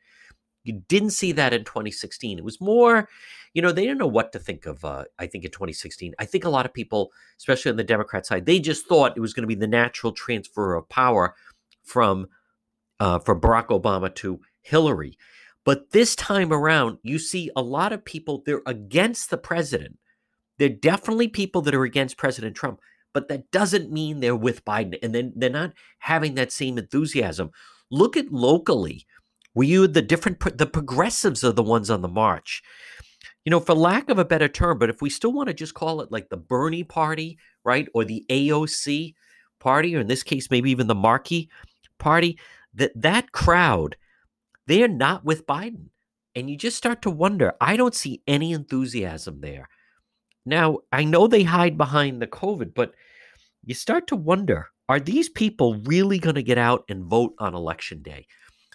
You 0.65 0.83
didn't 0.89 1.11
see 1.11 1.33
that 1.33 1.53
in 1.53 1.65
2016. 1.65 2.39
It 2.39 2.45
was 2.45 2.61
more, 2.61 3.09
you 3.55 3.63
know, 3.63 3.73
they 3.73 3.83
didn't 3.83 3.99
know 3.99 4.07
what 4.07 4.33
to 4.33 4.39
think 4.39 4.67
of, 4.67 4.85
uh, 4.85 5.05
I 5.19 5.27
think, 5.27 5.45
in 5.45 5.51
2016. 5.51 6.15
I 6.19 6.25
think 6.27 6.45
a 6.45 6.51
lot 6.51 6.67
of 6.67 6.75
people, 6.75 7.11
especially 7.39 7.71
on 7.71 7.77
the 7.77 7.85
Democrat 7.85 8.27
side, 8.27 8.47
they 8.47 8.59
just 8.59 8.87
thought 8.87 9.17
it 9.17 9.21
was 9.21 9.33
going 9.33 9.43
to 9.43 9.49
be 9.49 9.55
the 9.55 9.67
natural 9.67 10.13
transfer 10.13 10.75
of 10.75 10.89
power 10.89 11.35
from, 11.83 12.27
uh, 13.01 13.19
from 13.19 13.41
Barack 13.41 13.69
Obama 13.69 14.15
to 14.17 14.41
Hillary. 14.61 15.17
But 15.65 15.91
this 15.91 16.17
time 16.17 16.53
around, 16.53 16.99
you 17.03 17.19
see 17.19 17.51
a 17.55 17.63
lot 17.63 17.93
of 17.93 18.05
people, 18.05 18.43
they're 18.45 18.63
against 18.67 19.31
the 19.31 19.39
president. 19.39 19.99
They're 20.59 20.69
definitely 20.69 21.29
people 21.29 21.63
that 21.63 21.75
are 21.75 21.85
against 21.85 22.17
President 22.17 22.55
Trump, 22.57 22.81
but 23.13 23.29
that 23.29 23.51
doesn't 23.51 23.93
mean 23.93 24.21
they're 24.21 24.37
with 24.37 24.65
Biden. 24.65 24.99
And 25.03 25.15
then 25.15 25.33
they're 25.37 25.51
not 25.51 25.73
having 25.99 26.35
that 26.35 26.53
same 26.53 26.79
enthusiasm. 26.79 27.51
Look 27.91 28.17
at 28.17 28.33
locally 28.33 29.07
were 29.55 29.65
you 29.65 29.87
the 29.87 30.03
different, 30.03 30.59
the 30.59 30.67
progressives 30.67 31.43
are 31.43 31.53
the 31.53 31.63
ones 31.63 31.91
on 31.91 32.03
the 32.03 32.09
march. 32.09 32.63
You 33.45 33.51
know, 33.51 33.61
for 33.61 33.75
lack 33.75 34.09
of 34.09 34.19
a 34.19 34.25
better 34.25 34.49
term, 34.49 34.79
but 34.79 34.91
if 34.91 35.01
we 35.01 35.11
still 35.11 35.33
want 35.33 35.49
to 35.49 35.55
just 35.55 35.75
call 35.75 36.01
it 36.03 36.13
like 36.13 36.29
the 36.29 36.37
Bernie 36.37 36.85
party, 36.85 37.39
right? 37.65 37.89
Or 37.95 38.05
the 38.05 38.25
AOC 38.29 39.15
party, 39.59 39.97
or 39.97 40.01
in 40.01 40.07
this 40.07 40.23
case, 40.23 40.51
maybe 40.51 40.71
even 40.71 40.87
the 40.87 40.95
Markey 40.95 41.51
party, 41.99 42.39
that 42.75 42.93
that 42.95 43.33
crowd, 43.33 43.97
they're 44.71 44.89
not 44.89 45.25
with 45.25 45.47
Biden. 45.47 45.87
And 46.37 46.49
you 46.49 46.57
just 46.57 46.77
start 46.77 47.03
to 47.03 47.11
wonder, 47.11 47.55
I 47.61 47.77
don't 47.77 47.95
see 47.95 48.23
any 48.29 48.53
enthusiasm 48.53 49.41
there. 49.41 49.69
Now, 50.47 50.79
I 50.93 51.03
know 51.03 51.27
they 51.27 51.43
hide 51.43 51.77
behind 51.77 52.23
the 52.23 52.29
COVID, 52.29 52.73
but 52.73 52.95
you 53.65 53.75
start 53.75 54.07
to 54.07 54.17
wonder, 54.17 54.69
are 54.89 55.01
these 55.01 55.29
people 55.29 55.81
really 55.85 56.21
going 56.21 56.37
to 56.37 56.43
get 56.43 56.57
out 56.57 56.85
and 56.89 57.05
vote 57.05 57.35
on 57.41 57.55
election 57.55 58.01
day? 58.01 58.29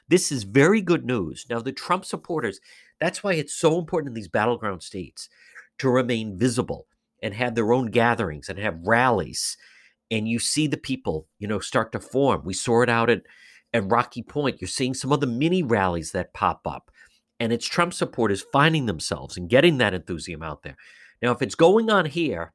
This 0.09 0.33
is 0.33 0.43
very 0.43 0.81
good 0.81 1.05
news. 1.05 1.45
Now, 1.49 1.61
the 1.61 1.71
Trump 1.71 2.03
supporters, 2.03 2.59
that's 2.99 3.23
why 3.23 3.33
it's 3.33 3.55
so 3.55 3.79
important 3.79 4.09
in 4.09 4.15
these 4.15 4.27
battleground 4.27 4.83
states 4.83 5.29
to 5.79 5.89
remain 5.89 6.37
visible 6.37 6.87
and 7.23 7.33
have 7.33 7.55
their 7.55 7.71
own 7.71 7.87
gatherings 7.87 8.49
and 8.49 8.59
have 8.59 8.85
rallies. 8.85 9.55
And 10.11 10.27
you 10.27 10.39
see 10.39 10.67
the 10.67 10.77
people, 10.77 11.27
you 11.39 11.47
know, 11.47 11.59
start 11.59 11.93
to 11.93 11.99
form. 12.01 12.41
We 12.43 12.53
saw 12.53 12.81
it 12.81 12.89
out 12.89 13.09
at, 13.09 13.23
at 13.75 13.91
Rocky 13.91 14.24
Point. 14.24 14.62
You're 14.62 14.67
seeing 14.67 14.94
some 14.94 15.12
of 15.12 15.20
the 15.20 15.27
mini 15.27 15.62
rallies 15.62 16.12
that 16.12 16.34
pop 16.34 16.65
up. 16.65 16.89
And 17.39 17.51
it's 17.51 17.67
Trump 17.67 17.94
supporters 17.94 18.46
finding 18.53 18.86
themselves 18.86 19.36
and 19.36 19.50
getting 19.50 19.77
that 19.79 19.94
enthusiasm 19.94 20.41
out 20.41 20.63
there. 20.63 20.77
Now, 21.22 21.32
if 21.32 21.41
it's 21.41 21.55
going 21.55 21.89
on 21.89 22.05
here, 22.05 22.53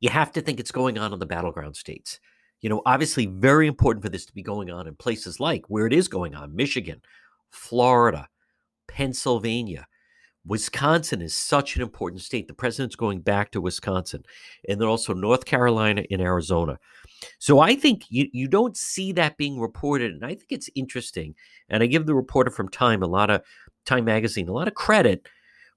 you 0.00 0.08
have 0.10 0.32
to 0.32 0.40
think 0.40 0.60
it's 0.60 0.70
going 0.70 0.98
on 0.98 1.12
in 1.12 1.18
the 1.18 1.26
battleground 1.26 1.76
states. 1.76 2.20
You 2.60 2.68
know, 2.68 2.82
obviously, 2.86 3.26
very 3.26 3.66
important 3.66 4.04
for 4.04 4.08
this 4.08 4.24
to 4.26 4.32
be 4.32 4.42
going 4.42 4.70
on 4.70 4.86
in 4.86 4.94
places 4.94 5.40
like 5.40 5.64
where 5.66 5.86
it 5.86 5.92
is 5.92 6.06
going 6.06 6.36
on 6.36 6.54
Michigan, 6.54 7.02
Florida, 7.50 8.28
Pennsylvania. 8.86 9.86
Wisconsin 10.46 11.22
is 11.22 11.36
such 11.36 11.76
an 11.76 11.82
important 11.82 12.22
state. 12.22 12.48
The 12.48 12.54
president's 12.54 12.96
going 12.96 13.20
back 13.20 13.50
to 13.52 13.60
Wisconsin, 13.60 14.24
and 14.68 14.80
then 14.80 14.88
also 14.88 15.12
North 15.12 15.44
Carolina 15.44 16.04
and 16.10 16.20
Arizona. 16.20 16.78
So 17.38 17.60
I 17.60 17.76
think 17.76 18.04
you, 18.08 18.28
you 18.32 18.48
don't 18.48 18.76
see 18.76 19.12
that 19.12 19.36
being 19.36 19.60
reported. 19.60 20.12
And 20.12 20.24
I 20.24 20.34
think 20.34 20.46
it's 20.50 20.70
interesting. 20.74 21.34
And 21.68 21.82
I 21.82 21.86
give 21.86 22.06
the 22.06 22.14
reporter 22.14 22.50
from 22.50 22.68
Time 22.68 23.02
a 23.02 23.06
lot 23.06 23.30
of 23.30 23.42
Time 23.84 24.04
Magazine, 24.04 24.48
a 24.48 24.52
lot 24.52 24.66
of 24.66 24.74
credit 24.74 25.28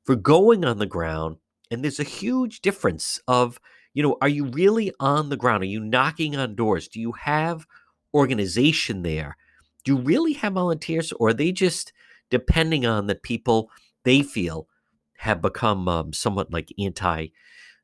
for 0.04 0.16
going 0.16 0.66
on 0.66 0.80
the 0.80 0.88
ground. 0.88 1.38
And 1.70 1.84
there's 1.84 2.00
a 2.00 2.04
huge 2.04 2.62
difference 2.62 3.20
of 3.28 3.60
you 3.96 4.04
know, 4.04 4.18
are 4.22 4.30
you 4.30 4.46
really 4.46 4.92
on 5.00 5.30
the 5.30 5.38
ground? 5.38 5.64
Are 5.64 5.68
you 5.68 5.80
knocking 5.80 6.36
on 6.36 6.54
doors? 6.54 6.88
Do 6.90 7.00
you 7.00 7.14
have 7.14 7.66
organization 8.14 9.02
there? 9.02 9.38
Do 9.86 9.94
you 9.94 10.00
really 10.00 10.34
have 10.34 10.54
volunteers, 10.54 11.12
or 11.14 11.30
are 11.30 11.34
they 11.34 11.52
just 11.52 11.94
depending 12.30 12.86
on 12.86 13.08
the 13.08 13.16
people 13.16 13.72
they 14.06 14.22
feel 14.24 14.68
have 15.18 15.42
become 15.42 15.88
um, 15.90 16.14
somewhat 16.14 16.52
like 16.52 16.72
anti? 16.80 17.28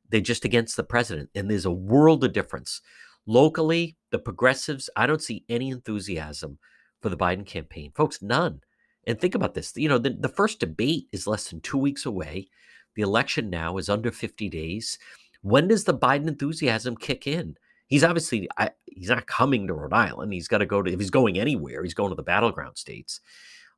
They're 0.08 0.20
just 0.20 0.44
against 0.44 0.76
the 0.76 0.84
president, 0.84 1.30
and 1.34 1.50
there's 1.50 1.66
a 1.66 1.70
world 1.70 2.24
of 2.24 2.32
difference. 2.32 2.80
Locally, 3.26 3.96
the 4.10 4.18
progressives, 4.18 4.90
I 4.96 5.06
don't 5.06 5.22
see 5.22 5.44
any 5.48 5.70
enthusiasm 5.70 6.58
for 7.00 7.08
the 7.08 7.16
Biden 7.16 7.46
campaign, 7.46 7.92
folks. 7.94 8.22
None. 8.22 8.60
And 9.06 9.20
think 9.20 9.34
about 9.34 9.54
this. 9.54 9.72
You 9.76 9.88
know, 9.88 9.98
the, 9.98 10.10
the 10.10 10.28
first 10.28 10.60
debate 10.60 11.08
is 11.12 11.26
less 11.26 11.50
than 11.50 11.60
two 11.60 11.78
weeks 11.78 12.06
away. 12.06 12.48
The 12.94 13.02
election 13.02 13.50
now 13.50 13.78
is 13.78 13.88
under 13.88 14.10
50 14.10 14.48
days. 14.48 14.98
When 15.40 15.68
does 15.68 15.84
the 15.84 15.96
Biden 15.96 16.28
enthusiasm 16.28 16.96
kick 16.96 17.26
in? 17.26 17.56
He's 17.86 18.04
obviously 18.04 18.48
I, 18.56 18.70
he's 18.86 19.08
not 19.08 19.26
coming 19.26 19.66
to 19.66 19.74
Rhode 19.74 19.92
Island. 19.92 20.32
He's 20.32 20.48
got 20.48 20.58
to 20.58 20.66
go 20.66 20.82
to 20.82 20.92
if 20.92 21.00
he's 21.00 21.10
going 21.10 21.38
anywhere, 21.38 21.82
he's 21.82 21.94
going 21.94 22.10
to 22.10 22.16
the 22.16 22.22
battleground 22.22 22.78
states. 22.78 23.20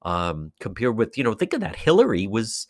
Um, 0.05 0.53
compared 0.61 0.97
with 0.97 1.17
you 1.17 1.25
know, 1.25 1.35
think 1.35 1.53
of 1.53 1.61
that. 1.61 1.77
Hillary 1.77 2.27
was 2.27 2.67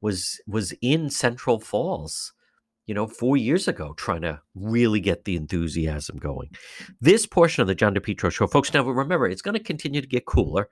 was 0.00 0.40
was 0.46 0.72
in 0.80 1.10
Central 1.10 1.60
Falls, 1.60 2.32
you 2.86 2.94
know, 2.94 3.06
four 3.06 3.36
years 3.36 3.68
ago, 3.68 3.94
trying 3.96 4.22
to 4.22 4.40
really 4.54 5.00
get 5.00 5.24
the 5.24 5.36
enthusiasm 5.36 6.18
going. 6.18 6.50
This 7.00 7.26
portion 7.26 7.62
of 7.62 7.68
the 7.68 7.74
John 7.74 7.94
DePetro 7.94 8.30
show, 8.30 8.46
folks. 8.46 8.72
Now 8.72 8.84
remember, 8.84 9.26
it's 9.26 9.42
going 9.42 9.56
to 9.56 9.62
continue 9.62 10.00
to 10.00 10.06
get 10.06 10.26
cooler. 10.26 10.68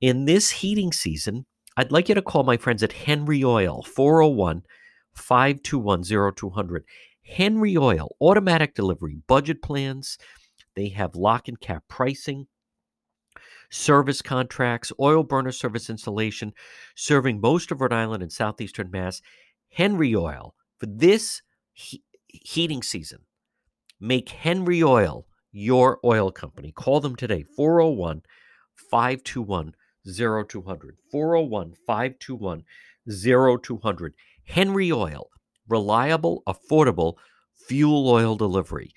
In 0.00 0.24
this 0.24 0.50
heating 0.50 0.92
season, 0.92 1.46
I'd 1.76 1.92
like 1.92 2.08
you 2.08 2.14
to 2.14 2.22
call 2.22 2.42
my 2.42 2.56
friends 2.56 2.82
at 2.82 2.92
Henry 2.92 3.44
Oil, 3.44 3.82
401 3.82 4.62
521 5.14 6.32
0200. 6.34 6.84
Henry 7.24 7.76
Oil, 7.76 8.14
automatic 8.20 8.74
delivery, 8.74 9.18
budget 9.26 9.62
plans. 9.62 10.18
They 10.74 10.88
have 10.88 11.14
lock 11.14 11.48
and 11.48 11.60
cap 11.60 11.84
pricing, 11.88 12.46
service 13.70 14.20
contracts, 14.20 14.92
oil 15.00 15.22
burner 15.22 15.52
service 15.52 15.88
installation, 15.88 16.52
serving 16.94 17.40
most 17.40 17.70
of 17.70 17.80
Rhode 17.80 17.92
Island 17.92 18.22
and 18.22 18.32
southeastern 18.32 18.90
Mass. 18.90 19.22
Henry 19.72 20.14
Oil, 20.14 20.54
for 20.78 20.86
this 20.86 21.42
he- 21.72 22.02
heating 22.26 22.82
season, 22.82 23.20
make 24.00 24.28
Henry 24.28 24.82
Oil 24.82 25.26
your 25.52 25.98
oil 26.04 26.30
company. 26.30 26.72
Call 26.72 27.00
them 27.00 27.16
today, 27.16 27.44
401 27.56 28.22
521 28.90 29.74
0200. 30.16 30.96
401 31.10 31.74
521 31.86 32.64
0200. 33.08 34.14
Henry 34.44 34.92
Oil, 34.92 35.28
reliable, 35.68 36.42
affordable 36.46 37.14
fuel 37.54 38.08
oil 38.08 38.36
delivery. 38.36 38.92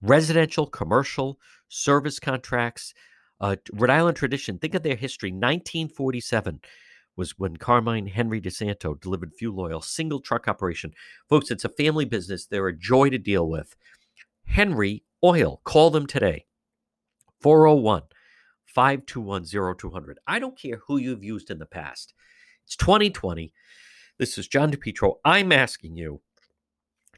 Residential, 0.00 0.66
commercial, 0.66 1.38
service 1.68 2.18
contracts. 2.18 2.94
Uh, 3.40 3.56
Rhode 3.72 3.90
Island 3.90 4.16
tradition, 4.16 4.58
think 4.58 4.74
of 4.74 4.82
their 4.82 4.96
history. 4.96 5.30
1947 5.30 6.60
was 7.16 7.38
when 7.38 7.56
Carmine 7.56 8.06
Henry 8.06 8.40
DeSanto 8.40 9.00
delivered 9.00 9.34
fuel 9.34 9.60
oil, 9.60 9.80
single 9.80 10.20
truck 10.20 10.48
operation. 10.48 10.92
Folks, 11.28 11.50
it's 11.50 11.64
a 11.64 11.70
family 11.70 12.04
business. 12.04 12.46
They're 12.46 12.68
a 12.68 12.76
joy 12.76 13.10
to 13.10 13.18
deal 13.18 13.48
with. 13.48 13.74
Henry 14.46 15.02
Oil, 15.24 15.60
call 15.64 15.90
them 15.90 16.06
today. 16.06 16.46
401 17.40 18.02
521 18.66 19.76
0200. 19.76 20.18
I 20.26 20.38
don't 20.38 20.58
care 20.58 20.80
who 20.86 20.98
you've 20.98 21.24
used 21.24 21.50
in 21.50 21.58
the 21.58 21.66
past. 21.66 22.12
It's 22.64 22.76
2020. 22.76 23.52
This 24.18 24.38
is 24.38 24.48
John 24.48 24.70
DePetro. 24.70 25.14
I'm 25.24 25.52
asking 25.52 25.96
you 25.96 26.20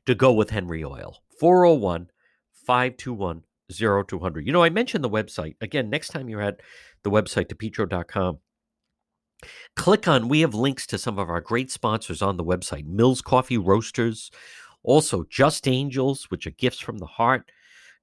to 0.06 0.14
go 0.14 0.32
with 0.32 0.50
Henry 0.50 0.84
Oil. 0.84 1.22
401 1.40 2.10
521 2.52 3.42
0200. 3.70 4.46
You 4.46 4.52
know, 4.52 4.62
I 4.62 4.70
mentioned 4.70 5.04
the 5.04 5.10
website. 5.10 5.56
Again, 5.60 5.90
next 5.90 6.08
time 6.08 6.28
you're 6.28 6.40
at 6.40 6.60
the 7.02 7.10
website, 7.10 7.46
depetro.com, 7.46 8.38
click 9.76 10.08
on, 10.08 10.28
we 10.28 10.40
have 10.40 10.54
links 10.54 10.86
to 10.88 10.98
some 10.98 11.18
of 11.18 11.28
our 11.28 11.40
great 11.40 11.70
sponsors 11.70 12.22
on 12.22 12.36
the 12.36 12.44
website 12.44 12.86
Mills 12.86 13.22
Coffee 13.22 13.58
Roasters, 13.58 14.30
also 14.82 15.24
Just 15.28 15.68
Angels, 15.68 16.30
which 16.30 16.46
are 16.46 16.52
gifts 16.52 16.80
from 16.80 16.98
the 16.98 17.06
heart, 17.06 17.50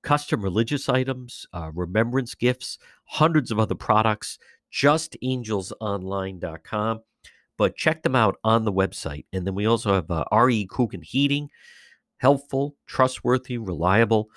custom 0.03 0.41
religious 0.41 0.87
items, 0.87 1.45
uh, 1.53 1.71
remembrance 1.73 2.35
gifts, 2.35 2.77
hundreds 3.05 3.51
of 3.51 3.59
other 3.59 3.75
products, 3.75 4.37
justangelsonline.com. 4.71 6.99
But 7.57 7.77
check 7.77 8.03
them 8.03 8.15
out 8.15 8.35
on 8.43 8.65
the 8.65 8.73
website. 8.73 9.25
And 9.31 9.47
then 9.47 9.55
we 9.55 9.65
also 9.65 9.93
have 9.93 10.11
uh, 10.11 10.25
RE 10.31 10.67
Coogan 10.67 11.01
Heating, 11.01 11.49
helpful, 12.17 12.75
trustworthy, 12.85 13.57
reliable. 13.57 14.29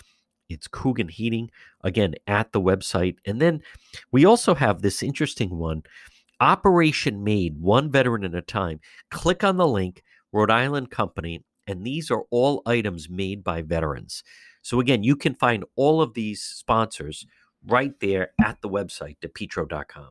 It's 0.48 0.68
Coogan 0.68 1.08
Heating, 1.08 1.50
again, 1.82 2.14
at 2.26 2.52
the 2.52 2.60
website. 2.60 3.16
And 3.26 3.40
then 3.40 3.62
we 4.10 4.24
also 4.24 4.54
have 4.54 4.82
this 4.82 5.02
interesting 5.02 5.58
one 5.58 5.82
Operation 6.40 7.24
Made, 7.24 7.60
one 7.60 7.90
veteran 7.90 8.24
at 8.24 8.34
a 8.34 8.42
time. 8.42 8.80
Click 9.10 9.42
on 9.42 9.56
the 9.56 9.66
link, 9.66 10.02
Rhode 10.32 10.50
Island 10.50 10.90
Company, 10.90 11.44
and 11.66 11.84
these 11.84 12.10
are 12.10 12.22
all 12.30 12.62
items 12.64 13.08
made 13.10 13.42
by 13.44 13.62
veterans. 13.62 14.22
So 14.62 14.80
again, 14.80 15.02
you 15.02 15.16
can 15.16 15.34
find 15.34 15.64
all 15.76 16.00
of 16.00 16.14
these 16.14 16.42
sponsors 16.42 17.26
right 17.66 17.98
there 18.00 18.30
at 18.40 18.60
the 18.60 18.68
website, 18.68 19.16
depetro.com. 19.20 20.10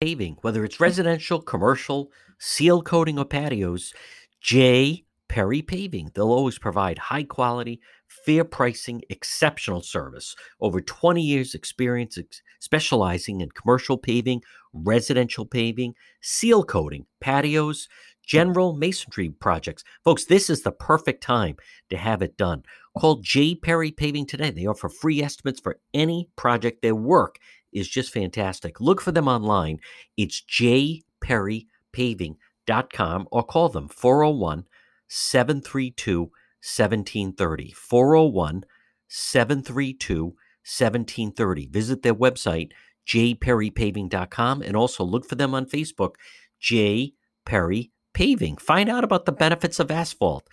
Paving, 0.00 0.38
whether 0.42 0.64
it's 0.64 0.80
residential, 0.80 1.40
commercial, 1.40 2.10
seal 2.38 2.82
coating, 2.82 3.18
or 3.18 3.24
patios, 3.24 3.92
J. 4.40 5.04
Perry 5.28 5.62
Paving. 5.62 6.10
They'll 6.12 6.32
always 6.32 6.58
provide 6.58 6.98
high 6.98 7.22
quality, 7.22 7.80
fair 8.24 8.44
pricing, 8.44 9.02
exceptional 9.10 9.82
service. 9.82 10.34
Over 10.60 10.80
20 10.80 11.22
years' 11.22 11.54
experience 11.54 12.18
ex- 12.18 12.42
specializing 12.60 13.40
in 13.40 13.50
commercial 13.50 13.98
paving, 13.98 14.42
residential 14.72 15.46
paving, 15.46 15.94
seal 16.20 16.64
coating, 16.64 17.06
patios, 17.20 17.88
general 18.26 18.74
masonry 18.74 19.30
projects. 19.30 19.84
Folks, 20.04 20.24
this 20.24 20.48
is 20.48 20.62
the 20.62 20.72
perfect 20.72 21.22
time 21.22 21.56
to 21.90 21.96
have 21.96 22.22
it 22.22 22.36
done. 22.36 22.62
Call 22.96 23.16
J. 23.16 23.54
Perry 23.54 23.90
Paving 23.90 24.26
today. 24.26 24.50
They 24.50 24.66
offer 24.66 24.88
free 24.88 25.22
estimates 25.22 25.60
for 25.60 25.78
any 25.94 26.28
project. 26.36 26.82
Their 26.82 26.94
work 26.94 27.38
is 27.72 27.88
just 27.88 28.12
fantastic. 28.12 28.80
Look 28.80 29.00
for 29.00 29.12
them 29.12 29.28
online. 29.28 29.78
It's 30.16 30.42
jperrypaving.com 30.42 33.28
or 33.32 33.42
call 33.42 33.68
them 33.70 33.88
401 33.88 34.66
732 35.08 36.30
1730. 36.62 37.72
401 37.72 38.64
732 39.08 40.24
1730. 40.24 41.66
Visit 41.66 42.02
their 42.02 42.14
website, 42.14 42.70
jperrypaving.com, 43.06 44.62
and 44.62 44.76
also 44.76 45.04
look 45.04 45.28
for 45.28 45.34
them 45.34 45.54
on 45.54 45.66
Facebook, 45.66 46.14
J. 46.60 47.14
Perry 47.44 47.90
Paving. 48.14 48.56
Find 48.58 48.88
out 48.88 49.04
about 49.04 49.26
the 49.26 49.32
benefits 49.32 49.80
of 49.80 49.90
asphalt. 49.90 50.48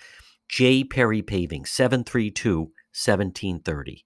J. 0.49 0.83
Perry 0.83 1.21
Paving, 1.21 1.65
732 1.65 2.59
1730. 2.59 4.05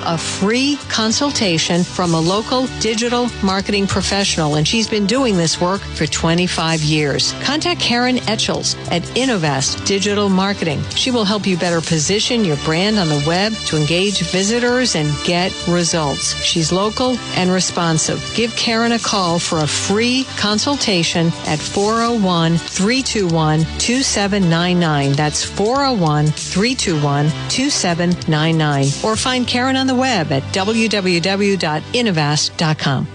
receive 0.00 0.14
a 0.14 0.18
free 0.18 0.76
consultation 0.88 1.84
from 1.84 2.14
a 2.14 2.20
local 2.20 2.66
digital 2.80 3.28
marketing 3.42 3.86
professional, 3.86 4.56
and 4.56 4.66
she's 4.66 4.88
been 4.88 5.06
doing 5.06 5.36
this 5.36 5.60
work 5.60 5.80
for 5.80 6.06
25 6.06 6.80
years. 6.80 7.32
Contact 7.42 7.80
Karen 7.80 8.16
Etchels 8.28 8.76
at 8.90 9.02
Innovast 9.16 9.86
Digital 9.86 10.28
Marketing. 10.28 10.82
She 10.94 11.10
will 11.10 11.24
help 11.24 11.46
you 11.46 11.56
better 11.56 11.80
position 11.80 12.44
your 12.44 12.56
brand 12.58 12.98
on 12.98 13.08
the 13.08 13.22
web 13.26 13.52
to 13.66 13.76
engage 13.76 14.20
visitors 14.30 14.94
and 14.96 15.10
get 15.24 15.52
results. 15.68 16.34
She's 16.42 16.72
local 16.72 17.16
and 17.36 17.50
responsive. 17.50 18.20
Give 18.34 18.54
Karen 18.56 18.92
a 18.92 18.98
call 18.98 19.38
for 19.38 19.58
a 19.58 19.66
free 19.66 20.24
consultation 20.36 21.28
at 21.46 21.58
401 21.58 22.58
321 22.58 23.60
2799. 23.78 25.12
That's 25.12 25.44
401 25.44 26.26
321 26.26 27.30
2799. 27.48 28.86
Or 29.04 29.16
find 29.16 29.46
Karen 29.46 29.76
on 29.76 29.89
the 29.90 29.96
web 29.96 30.30
at 30.30 30.44
www.innovast.com. 30.54 33.08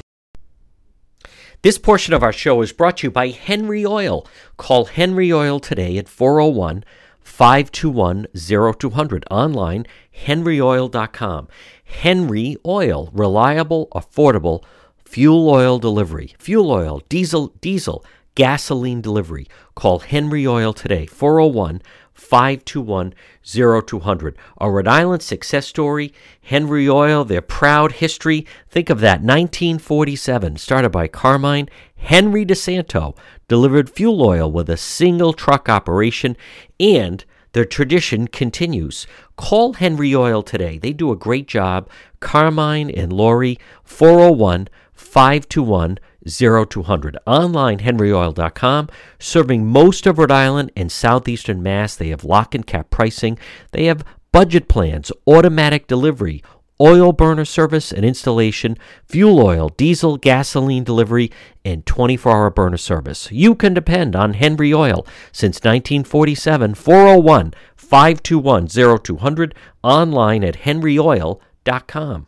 This 1.61 1.77
portion 1.79 2.13
of 2.13 2.21
our 2.21 2.33
show 2.33 2.61
is 2.61 2.73
brought 2.73 2.97
to 2.97 3.07
you 3.07 3.11
by 3.11 3.29
Henry 3.29 3.85
Oil. 3.85 4.27
Call 4.57 4.83
Henry 4.85 5.33
Oil 5.33 5.59
today 5.59 5.97
at 5.97 6.09
401 6.09 6.83
521 7.21 8.27
0200. 8.35 9.25
Online, 9.31 9.85
henryoil.com. 10.25 11.47
Henry 11.85 12.57
Oil, 12.65 13.09
reliable, 13.13 13.87
affordable 13.95 14.63
fuel 15.05 15.49
oil 15.49 15.79
delivery. 15.79 16.35
Fuel 16.37 16.71
oil, 16.71 17.01
diesel, 17.09 17.53
diesel, 17.61 18.05
gasoline 18.35 19.01
delivery. 19.01 19.47
Call 19.75 19.99
Henry 19.99 20.45
Oil 20.45 20.73
today, 20.73 21.05
401 21.05 21.81
521 22.15 23.13
0200. 23.43 24.37
A 24.59 24.71
Rhode 24.71 24.87
Island 24.87 25.21
success 25.21 25.67
story, 25.67 26.13
Henry 26.41 26.89
Oil, 26.89 27.23
their 27.23 27.41
proud 27.41 27.93
history. 27.93 28.47
Think 28.69 28.89
of 28.89 29.01
that 29.01 29.21
1947, 29.21 30.57
started 30.57 30.89
by 30.89 31.07
Carmine 31.07 31.69
Henry 31.95 32.45
DeSanto 32.45 33.15
delivered 33.47 33.89
fuel 33.89 34.23
oil 34.23 34.51
with 34.51 34.69
a 34.69 34.77
single 34.77 35.33
truck 35.33 35.69
operation, 35.69 36.35
and 36.79 37.23
their 37.53 37.65
tradition 37.65 38.27
continues. 38.27 39.07
Call 39.37 39.73
Henry 39.73 40.15
Oil 40.15 40.43
today. 40.43 40.77
They 40.77 40.93
do 40.93 41.11
a 41.11 41.15
great 41.15 41.47
job. 41.47 41.89
Carmine 42.19 42.89
and 42.89 43.13
Lori, 43.13 43.57
401 43.83 44.67
521 44.93 45.99
0200. 46.27 47.17
Online, 47.25 47.79
henryoil.com. 47.79 48.89
Serving 49.19 49.65
most 49.65 50.05
of 50.05 50.17
Rhode 50.17 50.31
Island 50.31 50.71
and 50.75 50.91
southeastern 50.91 51.61
Mass. 51.61 51.95
They 51.95 52.09
have 52.09 52.23
lock 52.23 52.55
and 52.55 52.65
cap 52.65 52.89
pricing. 52.89 53.37
They 53.71 53.85
have 53.85 54.03
budget 54.31 54.67
plans, 54.67 55.11
automatic 55.27 55.87
delivery, 55.87 56.43
oil 56.79 57.13
burner 57.13 57.45
service 57.45 57.91
and 57.91 58.03
installation, 58.03 58.77
fuel 59.07 59.39
oil, 59.39 59.69
diesel, 59.69 60.17
gasoline 60.17 60.83
delivery, 60.83 61.31
and 61.63 61.85
24 61.85 62.31
hour 62.31 62.49
burner 62.49 62.77
service. 62.77 63.31
You 63.31 63.55
can 63.55 63.73
depend 63.73 64.15
on 64.15 64.33
Henry 64.33 64.73
Oil 64.73 65.05
since 65.31 65.57
1947. 65.57 66.75
401 66.75 67.53
521 67.75 68.67
0200. 68.67 69.55
Online 69.83 70.43
at 70.43 70.59
henryoil.com. 70.59 72.27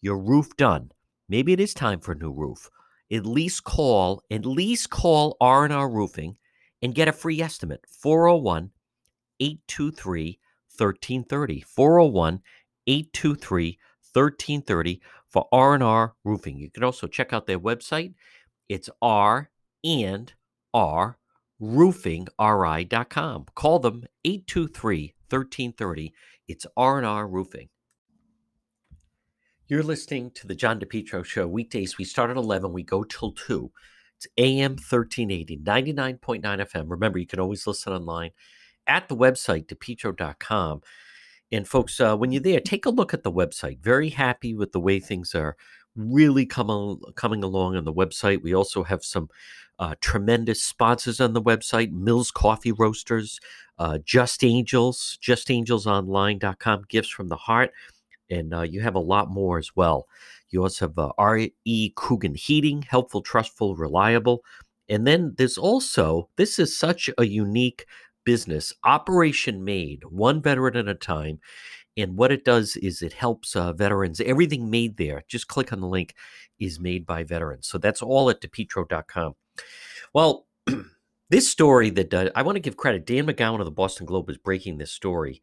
your 0.00 0.18
roof 0.18 0.56
done, 0.56 0.90
maybe 1.28 1.52
it 1.52 1.60
is 1.60 1.74
time 1.74 2.00
for 2.00 2.12
a 2.12 2.18
new 2.18 2.32
roof. 2.32 2.68
At 3.12 3.26
least 3.26 3.64
call, 3.64 4.22
at 4.30 4.46
least 4.46 4.90
call 4.90 5.36
R 5.40 5.64
and 5.64 5.72
R 5.72 5.88
Roofing 5.88 6.36
and 6.82 6.94
get 6.94 7.08
a 7.08 7.12
free 7.12 7.40
estimate. 7.40 7.84
401 7.88 8.70
823 9.40 10.38
1330 10.76 11.60
401 11.60 12.40
823 12.86 13.78
1330 14.12 15.00
for 15.28 15.48
R&R 15.50 16.14
Roofing. 16.24 16.58
You 16.58 16.70
can 16.70 16.84
also 16.84 17.06
check 17.06 17.32
out 17.32 17.46
their 17.46 17.58
website. 17.58 18.14
It's 18.68 18.88
R 19.02 19.50
and 19.82 20.32
R 20.72 21.18
roofing 21.60 22.28
roofingri.com. 22.38 23.46
Call 23.54 23.78
them 23.78 24.04
823 24.24 25.14
1330. 25.28 26.14
It's 26.46 26.66
R&R 26.76 27.26
Roofing. 27.26 27.68
You're 29.66 29.82
listening 29.82 30.30
to 30.32 30.46
the 30.46 30.54
John 30.54 30.78
DePetro 30.78 31.24
show. 31.24 31.46
Weekdays 31.46 31.96
we 31.96 32.04
start 32.04 32.30
at 32.30 32.36
11, 32.36 32.72
we 32.72 32.82
go 32.82 33.02
till 33.02 33.32
2. 33.32 33.70
It's 34.16 34.26
AM 34.36 34.72
1380, 34.72 35.58
99.9 35.58 36.42
FM. 36.42 36.84
Remember, 36.90 37.18
you 37.18 37.26
can 37.26 37.40
always 37.40 37.66
listen 37.66 37.92
online 37.92 38.30
at 38.86 39.08
the 39.08 39.16
website, 39.16 39.66
depetro.com. 39.66 40.82
And 41.52 41.68
folks, 41.68 42.00
uh, 42.00 42.16
when 42.16 42.32
you're 42.32 42.42
there, 42.42 42.60
take 42.60 42.86
a 42.86 42.90
look 42.90 43.14
at 43.14 43.22
the 43.22 43.32
website. 43.32 43.80
Very 43.80 44.10
happy 44.10 44.54
with 44.54 44.72
the 44.72 44.80
way 44.80 44.98
things 44.98 45.34
are 45.34 45.56
really 45.94 46.46
coming 46.46 47.00
coming 47.14 47.44
along 47.44 47.76
on 47.76 47.84
the 47.84 47.92
website. 47.92 48.42
We 48.42 48.54
also 48.54 48.82
have 48.82 49.04
some 49.04 49.28
uh, 49.78 49.94
tremendous 50.00 50.62
sponsors 50.62 51.20
on 51.20 51.32
the 51.32 51.42
website: 51.42 51.92
Mills 51.92 52.30
Coffee 52.30 52.72
Roasters, 52.72 53.38
uh, 53.78 53.98
Just 54.04 54.42
Angels, 54.42 55.18
JustAngelsOnline.com, 55.22 56.84
Gifts 56.88 57.10
from 57.10 57.28
the 57.28 57.36
Heart, 57.36 57.70
and 58.30 58.54
uh, 58.54 58.62
you 58.62 58.80
have 58.80 58.94
a 58.94 59.00
lot 59.00 59.30
more 59.30 59.58
as 59.58 59.76
well. 59.76 60.08
You 60.50 60.62
also 60.62 60.88
have 60.88 60.98
uh, 60.98 61.12
R.E. 61.18 61.92
Coogan 61.96 62.34
Heating, 62.34 62.82
helpful, 62.82 63.22
trustful, 63.22 63.76
reliable. 63.76 64.44
And 64.88 65.06
then 65.06 65.34
there's 65.36 65.58
also, 65.58 66.28
this 66.36 66.58
is 66.58 66.78
such 66.78 67.10
a 67.18 67.24
unique 67.24 67.86
business, 68.24 68.72
Operation 68.84 69.64
Made, 69.64 70.02
one 70.04 70.42
veteran 70.42 70.76
at 70.76 70.88
a 70.88 70.94
time. 70.94 71.40
And 71.96 72.16
what 72.16 72.32
it 72.32 72.44
does 72.44 72.76
is 72.76 73.02
it 73.02 73.12
helps 73.12 73.54
uh, 73.54 73.72
veterans. 73.72 74.20
Everything 74.20 74.68
made 74.68 74.96
there, 74.96 75.22
just 75.28 75.48
click 75.48 75.72
on 75.72 75.80
the 75.80 75.86
link, 75.86 76.14
is 76.58 76.80
made 76.80 77.06
by 77.06 77.22
veterans. 77.22 77.68
So 77.68 77.78
that's 77.78 78.02
all 78.02 78.30
at 78.30 78.40
depetro.com. 78.40 79.34
Well, 80.12 80.46
this 81.30 81.48
story 81.48 81.90
that 81.90 82.12
uh, 82.12 82.30
I 82.34 82.42
want 82.42 82.56
to 82.56 82.60
give 82.60 82.76
credit, 82.76 83.06
Dan 83.06 83.26
McGowan 83.26 83.60
of 83.60 83.66
the 83.66 83.70
Boston 83.70 84.06
Globe 84.06 84.28
is 84.30 84.38
breaking 84.38 84.78
this 84.78 84.92
story 84.92 85.42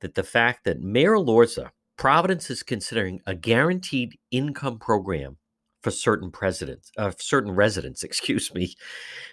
that 0.00 0.14
the 0.14 0.22
fact 0.22 0.64
that 0.64 0.80
Mayor 0.80 1.12
Elorza, 1.12 1.70
Providence 1.96 2.50
is 2.50 2.62
considering 2.62 3.20
a 3.26 3.34
guaranteed 3.34 4.18
income 4.30 4.78
program 4.78 5.38
for 5.82 5.90
certain 5.90 6.30
presidents, 6.30 6.90
uh, 6.98 7.12
certain 7.18 7.52
residents, 7.52 8.02
excuse 8.02 8.52
me, 8.52 8.74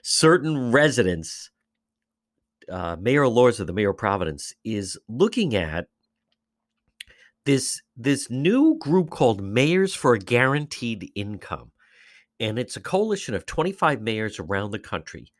certain 0.01 0.71
residents 0.71 1.49
uh, 2.69 2.95
Mayor 2.99 3.23
Elorza, 3.23 3.65
the 3.65 3.73
mayor 3.73 3.91
of 3.91 3.97
Providence, 3.97 4.53
is 4.63 4.97
looking 5.07 5.55
at 5.55 5.87
this 7.45 7.81
this 7.97 8.29
new 8.29 8.77
group 8.77 9.09
called 9.09 9.41
Mayors 9.41 9.93
for 9.93 10.13
a 10.13 10.19
Guaranteed 10.19 11.11
Income, 11.15 11.71
and 12.39 12.57
it's 12.57 12.77
a 12.77 12.81
coalition 12.81 13.35
of 13.35 13.45
25 13.45 14.01
mayors 14.01 14.39
around 14.39 14.71
the 14.71 14.79
country 14.79 15.31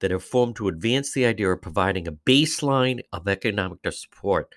that 0.00 0.10
have 0.10 0.24
formed 0.24 0.56
to 0.56 0.68
advance 0.68 1.12
the 1.12 1.26
idea 1.26 1.50
of 1.50 1.60
providing 1.60 2.08
a 2.08 2.12
baseline 2.12 3.00
of 3.12 3.28
economic 3.28 3.78
support 3.90 4.54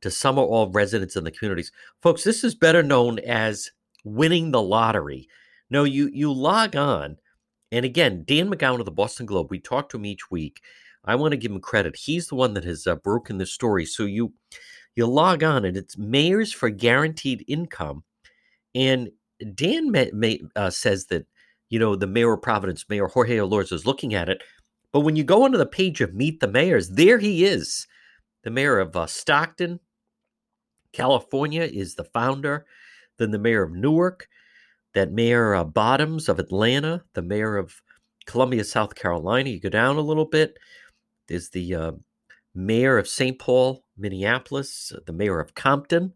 to 0.00 0.10
some 0.10 0.38
or 0.38 0.46
all 0.46 0.70
residents 0.70 1.16
in 1.16 1.24
the 1.24 1.30
communities. 1.30 1.72
Folks, 2.02 2.24
this 2.24 2.44
is 2.44 2.54
better 2.54 2.82
known 2.82 3.18
as 3.20 3.70
winning 4.04 4.50
the 4.50 4.62
lottery. 4.62 5.28
No, 5.68 5.84
you 5.84 6.08
you 6.12 6.32
log 6.32 6.76
on, 6.76 7.16
and 7.72 7.84
again, 7.84 8.24
Dan 8.24 8.50
McGowan 8.50 8.78
of 8.78 8.84
the 8.84 8.92
Boston 8.92 9.26
Globe, 9.26 9.48
we 9.50 9.58
talk 9.58 9.88
to 9.88 9.96
him 9.96 10.06
each 10.06 10.30
week 10.30 10.60
I 11.06 11.14
want 11.14 11.32
to 11.32 11.36
give 11.36 11.52
him 11.52 11.60
credit. 11.60 11.96
He's 11.96 12.28
the 12.28 12.34
one 12.34 12.54
that 12.54 12.64
has 12.64 12.86
uh, 12.86 12.96
broken 12.96 13.38
the 13.38 13.46
story. 13.46 13.84
So 13.84 14.04
you 14.04 14.32
you 14.94 15.06
log 15.06 15.44
on 15.44 15.64
and 15.64 15.76
it's 15.76 15.98
mayors 15.98 16.52
for 16.52 16.70
guaranteed 16.70 17.44
income, 17.46 18.02
and 18.74 19.10
Dan 19.54 19.90
may, 19.90 20.10
may, 20.12 20.40
uh, 20.56 20.70
says 20.70 21.06
that 21.06 21.26
you 21.68 21.78
know 21.78 21.96
the 21.96 22.06
mayor 22.06 22.32
of 22.32 22.42
Providence, 22.42 22.84
Mayor 22.88 23.06
Jorge 23.06 23.36
Elorza, 23.36 23.72
is 23.72 23.86
looking 23.86 24.14
at 24.14 24.28
it. 24.28 24.42
But 24.92 25.00
when 25.00 25.16
you 25.16 25.24
go 25.24 25.44
onto 25.44 25.58
the 25.58 25.66
page 25.66 26.00
of 26.00 26.14
Meet 26.14 26.40
the 26.40 26.48
Mayors, 26.48 26.88
there 26.88 27.18
he 27.18 27.44
is, 27.44 27.86
the 28.44 28.50
mayor 28.50 28.78
of 28.78 28.96
uh, 28.96 29.06
Stockton, 29.06 29.80
California, 30.92 31.62
is 31.62 31.94
the 31.94 32.04
founder. 32.04 32.64
Then 33.18 33.30
the 33.30 33.38
mayor 33.38 33.62
of 33.62 33.72
Newark, 33.72 34.28
that 34.94 35.12
mayor 35.12 35.54
uh, 35.54 35.64
Bottoms 35.64 36.28
of 36.28 36.38
Atlanta, 36.38 37.02
the 37.14 37.22
mayor 37.22 37.56
of 37.56 37.74
Columbia, 38.26 38.64
South 38.64 38.94
Carolina. 38.94 39.50
You 39.50 39.60
go 39.60 39.68
down 39.68 39.96
a 39.96 40.00
little 40.00 40.24
bit. 40.24 40.58
There's 41.28 41.50
the 41.50 41.74
uh, 41.74 41.92
mayor 42.54 42.98
of 42.98 43.08
St. 43.08 43.38
Paul, 43.38 43.84
Minneapolis, 43.96 44.92
the 45.06 45.12
mayor 45.12 45.40
of 45.40 45.54
Compton, 45.54 46.14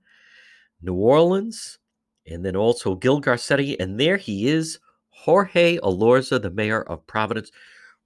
New 0.82 0.94
Orleans, 0.94 1.78
and 2.26 2.44
then 2.44 2.56
also 2.56 2.94
Gil 2.94 3.20
Garcetti. 3.20 3.76
And 3.78 3.98
there 3.98 4.16
he 4.16 4.48
is, 4.48 4.78
Jorge 5.10 5.78
Elorza, 5.78 6.40
the 6.40 6.50
mayor 6.50 6.82
of 6.82 7.06
Providence, 7.06 7.50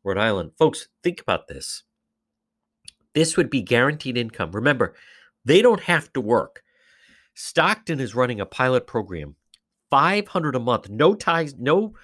Rhode 0.03 0.19
Island. 0.19 0.53
Folks, 0.59 0.88
think 1.03 1.21
about 1.21 1.49
this. 1.49 1.85
This 3.14 3.37
would 3.37 3.51
be 3.51 3.62
guaranteed 3.62 4.17
income. 4.17 4.51
Remember, 4.51 4.95
they 5.45 5.62
don't 5.62 5.81
have 5.81 6.12
to 6.14 6.21
work. 6.21 6.62
Stockton 7.35 8.01
is 8.01 8.14
running 8.14 8.40
a 8.40 8.47
pilot 8.47 8.87
program, 8.87 9.37
500 9.90 10.57
a 10.57 10.61
month, 10.61 10.88
no 10.88 11.14
ties, 11.14 11.55
no 11.57 11.95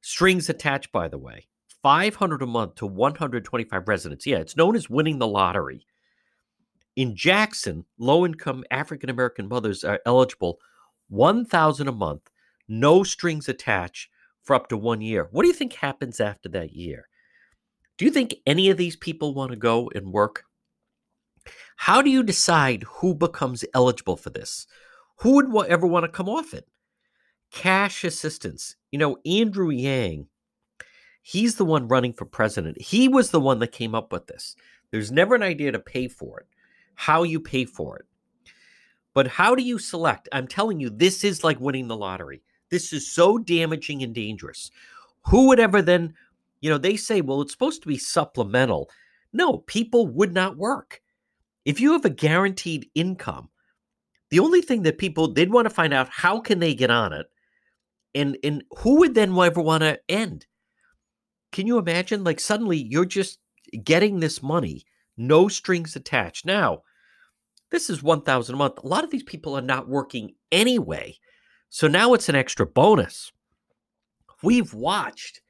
strings 0.00 0.48
attached, 0.48 0.92
by 0.92 1.08
the 1.08 1.18
way. 1.18 1.46
500 1.86 2.42
a 2.42 2.46
month 2.46 2.74
to 2.74 2.84
125 2.84 3.86
residents. 3.86 4.26
Yeah, 4.26 4.38
it's 4.38 4.56
known 4.56 4.74
as 4.74 4.90
winning 4.90 5.20
the 5.20 5.28
lottery. 5.28 5.86
In 6.96 7.14
Jackson, 7.14 7.84
low 7.96 8.26
income 8.26 8.64
African 8.72 9.08
American 9.08 9.46
mothers 9.46 9.84
are 9.84 10.00
eligible 10.04 10.58
1000 11.10 11.86
a 11.86 11.92
month, 11.92 12.28
no 12.66 13.04
strings 13.04 13.48
attached 13.48 14.10
for 14.42 14.56
up 14.56 14.68
to 14.70 14.76
1 14.76 15.00
year. 15.00 15.28
What 15.30 15.42
do 15.42 15.46
you 15.46 15.54
think 15.54 15.74
happens 15.74 16.18
after 16.18 16.48
that 16.48 16.72
year? 16.72 17.06
Do 17.98 18.04
you 18.04 18.10
think 18.10 18.34
any 18.48 18.68
of 18.68 18.78
these 18.78 18.96
people 18.96 19.32
want 19.32 19.52
to 19.52 19.56
go 19.56 19.88
and 19.94 20.12
work? 20.12 20.42
How 21.76 22.02
do 22.02 22.10
you 22.10 22.24
decide 22.24 22.82
who 22.82 23.14
becomes 23.14 23.64
eligible 23.74 24.16
for 24.16 24.30
this? 24.30 24.66
Who 25.18 25.34
would 25.34 25.66
ever 25.68 25.86
want 25.86 26.02
to 26.02 26.10
come 26.10 26.28
off 26.28 26.52
it? 26.52 26.66
Cash 27.52 28.02
assistance. 28.02 28.74
You 28.90 28.98
know, 28.98 29.18
Andrew 29.24 29.70
Yang, 29.70 30.26
he's 31.26 31.56
the 31.56 31.64
one 31.64 31.88
running 31.88 32.12
for 32.12 32.24
president. 32.24 32.80
He 32.80 33.08
was 33.08 33.32
the 33.32 33.40
one 33.40 33.58
that 33.58 33.72
came 33.72 33.96
up 33.96 34.12
with 34.12 34.28
this. 34.28 34.54
There's 34.92 35.10
never 35.10 35.34
an 35.34 35.42
idea 35.42 35.72
to 35.72 35.80
pay 35.80 36.06
for 36.06 36.38
it, 36.38 36.46
how 36.94 37.24
you 37.24 37.40
pay 37.40 37.64
for 37.64 37.96
it. 37.96 38.04
But 39.12 39.26
how 39.26 39.56
do 39.56 39.64
you 39.64 39.80
select? 39.80 40.28
I'm 40.30 40.46
telling 40.46 40.78
you, 40.78 40.88
this 40.88 41.24
is 41.24 41.42
like 41.42 41.58
winning 41.58 41.88
the 41.88 41.96
lottery. 41.96 42.42
This 42.70 42.92
is 42.92 43.10
so 43.10 43.38
damaging 43.38 44.04
and 44.04 44.14
dangerous. 44.14 44.70
Who 45.26 45.48
would 45.48 45.58
ever 45.58 45.82
then, 45.82 46.14
you 46.60 46.70
know, 46.70 46.78
they 46.78 46.96
say, 46.96 47.22
well, 47.22 47.42
it's 47.42 47.50
supposed 47.50 47.82
to 47.82 47.88
be 47.88 47.98
supplemental. 47.98 48.88
No, 49.32 49.58
people 49.66 50.06
would 50.06 50.32
not 50.32 50.56
work. 50.56 51.02
If 51.64 51.80
you 51.80 51.90
have 51.94 52.04
a 52.04 52.10
guaranteed 52.10 52.88
income, 52.94 53.48
the 54.30 54.38
only 54.38 54.60
thing 54.60 54.82
that 54.82 54.98
people 54.98 55.32
they'd 55.32 55.50
want 55.50 55.66
to 55.66 55.74
find 55.74 55.92
out 55.92 56.08
how 56.08 56.38
can 56.38 56.60
they 56.60 56.74
get 56.74 56.92
on 56.92 57.12
it 57.12 57.26
and 58.14 58.38
and 58.44 58.62
who 58.78 59.00
would 59.00 59.16
then 59.16 59.36
ever 59.36 59.60
want 59.60 59.82
to 59.82 59.98
end 60.08 60.46
can 61.56 61.66
you 61.66 61.78
imagine 61.78 62.22
like 62.22 62.38
suddenly 62.38 62.76
you're 62.76 63.06
just 63.06 63.38
getting 63.82 64.20
this 64.20 64.42
money 64.42 64.84
no 65.16 65.48
strings 65.48 65.96
attached. 65.96 66.44
Now 66.44 66.82
this 67.70 67.88
is 67.88 68.02
1000 68.02 68.54
a 68.54 68.58
month. 68.58 68.78
A 68.78 68.86
lot 68.86 69.04
of 69.04 69.10
these 69.10 69.22
people 69.22 69.56
are 69.56 69.62
not 69.62 69.88
working 69.88 70.34
anyway 70.52 71.16
so 71.70 71.88
now 71.88 72.12
it's 72.12 72.28
an 72.28 72.34
extra 72.34 72.66
bonus. 72.66 73.32
We've 74.42 74.74
watched 74.74 75.40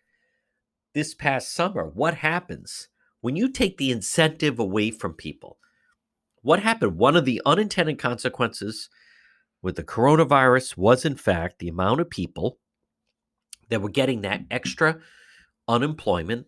this 0.94 1.12
past 1.12 1.52
summer 1.52 1.84
what 1.84 2.14
happens 2.14 2.88
when 3.20 3.34
you 3.34 3.50
take 3.50 3.76
the 3.76 3.90
incentive 3.90 4.60
away 4.60 4.92
from 4.92 5.12
people. 5.12 5.58
What 6.42 6.60
happened? 6.60 6.96
One 6.96 7.16
of 7.16 7.24
the 7.24 7.42
unintended 7.44 7.98
consequences 7.98 8.88
with 9.60 9.74
the 9.74 9.82
coronavirus 9.82 10.76
was, 10.76 11.04
in 11.04 11.16
fact, 11.16 11.58
the 11.58 11.68
amount 11.68 12.00
of 12.00 12.08
people 12.08 12.58
that 13.68 13.82
were 13.82 13.88
getting 13.88 14.22
that 14.22 14.42
mm. 14.42 14.46
extra 14.52 15.00
unemployment, 15.68 16.46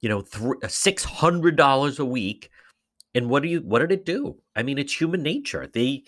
you 0.00 0.08
know, 0.08 0.24
uh, 0.62 0.68
six 0.68 1.04
hundred 1.04 1.56
dollars 1.56 1.98
a 1.98 2.04
week. 2.04 2.50
And 3.14 3.28
what 3.28 3.42
do 3.42 3.48
you? 3.48 3.60
What 3.60 3.80
did 3.80 3.92
it 3.92 4.04
do? 4.04 4.36
I 4.56 4.62
mean, 4.62 4.78
it's 4.78 5.00
human 5.00 5.22
nature. 5.22 5.68
They 5.72 6.04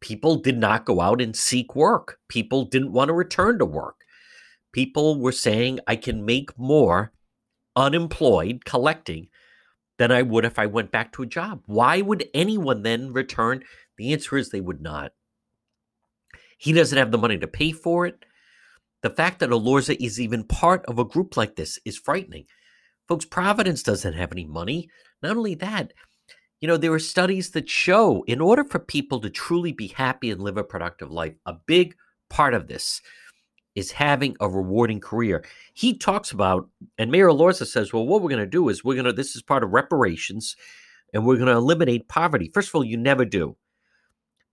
people 0.00 0.36
did 0.36 0.58
not 0.58 0.84
go 0.84 1.00
out 1.00 1.20
and 1.20 1.34
seek 1.36 1.74
work. 1.74 2.18
People 2.28 2.64
didn't 2.64 2.92
want 2.92 3.08
to 3.08 3.14
return 3.14 3.58
to 3.58 3.64
work. 3.64 3.96
People 4.72 5.20
were 5.20 5.32
saying, 5.32 5.80
"I 5.86 5.96
can 5.96 6.24
make 6.24 6.58
more 6.58 7.12
unemployed 7.76 8.64
collecting 8.64 9.28
than 9.98 10.10
I 10.10 10.22
would 10.22 10.44
if 10.44 10.58
I 10.58 10.66
went 10.66 10.90
back 10.90 11.12
to 11.12 11.22
a 11.22 11.26
job. 11.26 11.62
Why 11.66 12.00
would 12.00 12.28
anyone 12.34 12.82
then 12.82 13.12
return? 13.12 13.62
The 13.96 14.12
answer 14.12 14.36
is 14.36 14.50
they 14.50 14.60
would 14.60 14.80
not. 14.80 15.12
He 16.58 16.72
doesn't 16.72 16.98
have 16.98 17.10
the 17.10 17.18
money 17.18 17.38
to 17.38 17.46
pay 17.46 17.72
for 17.72 18.06
it. 18.06 18.24
The 19.02 19.10
fact 19.10 19.40
that 19.40 19.50
Elorza 19.50 19.96
is 20.00 20.20
even 20.20 20.44
part 20.44 20.84
of 20.86 20.98
a 20.98 21.04
group 21.04 21.36
like 21.36 21.56
this 21.56 21.78
is 21.84 21.98
frightening. 21.98 22.46
Folks, 23.08 23.24
Providence 23.24 23.82
doesn't 23.82 24.14
have 24.14 24.32
any 24.32 24.44
money. 24.44 24.88
Not 25.22 25.36
only 25.36 25.54
that, 25.56 25.92
you 26.60 26.68
know, 26.68 26.76
there 26.76 26.92
are 26.92 27.00
studies 27.00 27.50
that 27.50 27.68
show 27.68 28.22
in 28.28 28.40
order 28.40 28.62
for 28.62 28.78
people 28.78 29.20
to 29.20 29.30
truly 29.30 29.72
be 29.72 29.88
happy 29.88 30.30
and 30.30 30.40
live 30.40 30.56
a 30.56 30.62
productive 30.62 31.10
life, 31.10 31.34
a 31.44 31.54
big 31.66 31.96
part 32.30 32.54
of 32.54 32.68
this 32.68 33.02
is 33.74 33.92
having 33.92 34.36
a 34.40 34.48
rewarding 34.48 35.00
career. 35.00 35.44
He 35.74 35.96
talks 35.96 36.30
about, 36.30 36.68
and 36.98 37.10
Mayor 37.10 37.28
Elorza 37.28 37.66
says, 37.66 37.92
well, 37.92 38.06
what 38.06 38.22
we're 38.22 38.28
going 38.28 38.38
to 38.38 38.46
do 38.46 38.68
is 38.68 38.84
we're 38.84 38.94
going 38.94 39.06
to, 39.06 39.12
this 39.12 39.34
is 39.34 39.42
part 39.42 39.64
of 39.64 39.70
reparations, 39.70 40.56
and 41.12 41.26
we're 41.26 41.36
going 41.36 41.46
to 41.46 41.52
eliminate 41.52 42.08
poverty. 42.08 42.50
First 42.52 42.68
of 42.68 42.76
all, 42.76 42.84
you 42.84 42.96
never 42.96 43.24
do. 43.24 43.56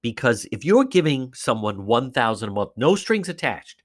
Because 0.01 0.47
if 0.51 0.63
you're 0.63 0.85
giving 0.85 1.33
someone 1.33 1.85
1000 1.85 2.49
a 2.49 2.51
month, 2.51 2.71
no 2.77 2.95
strings 2.95 3.27
attached, 3.27 3.83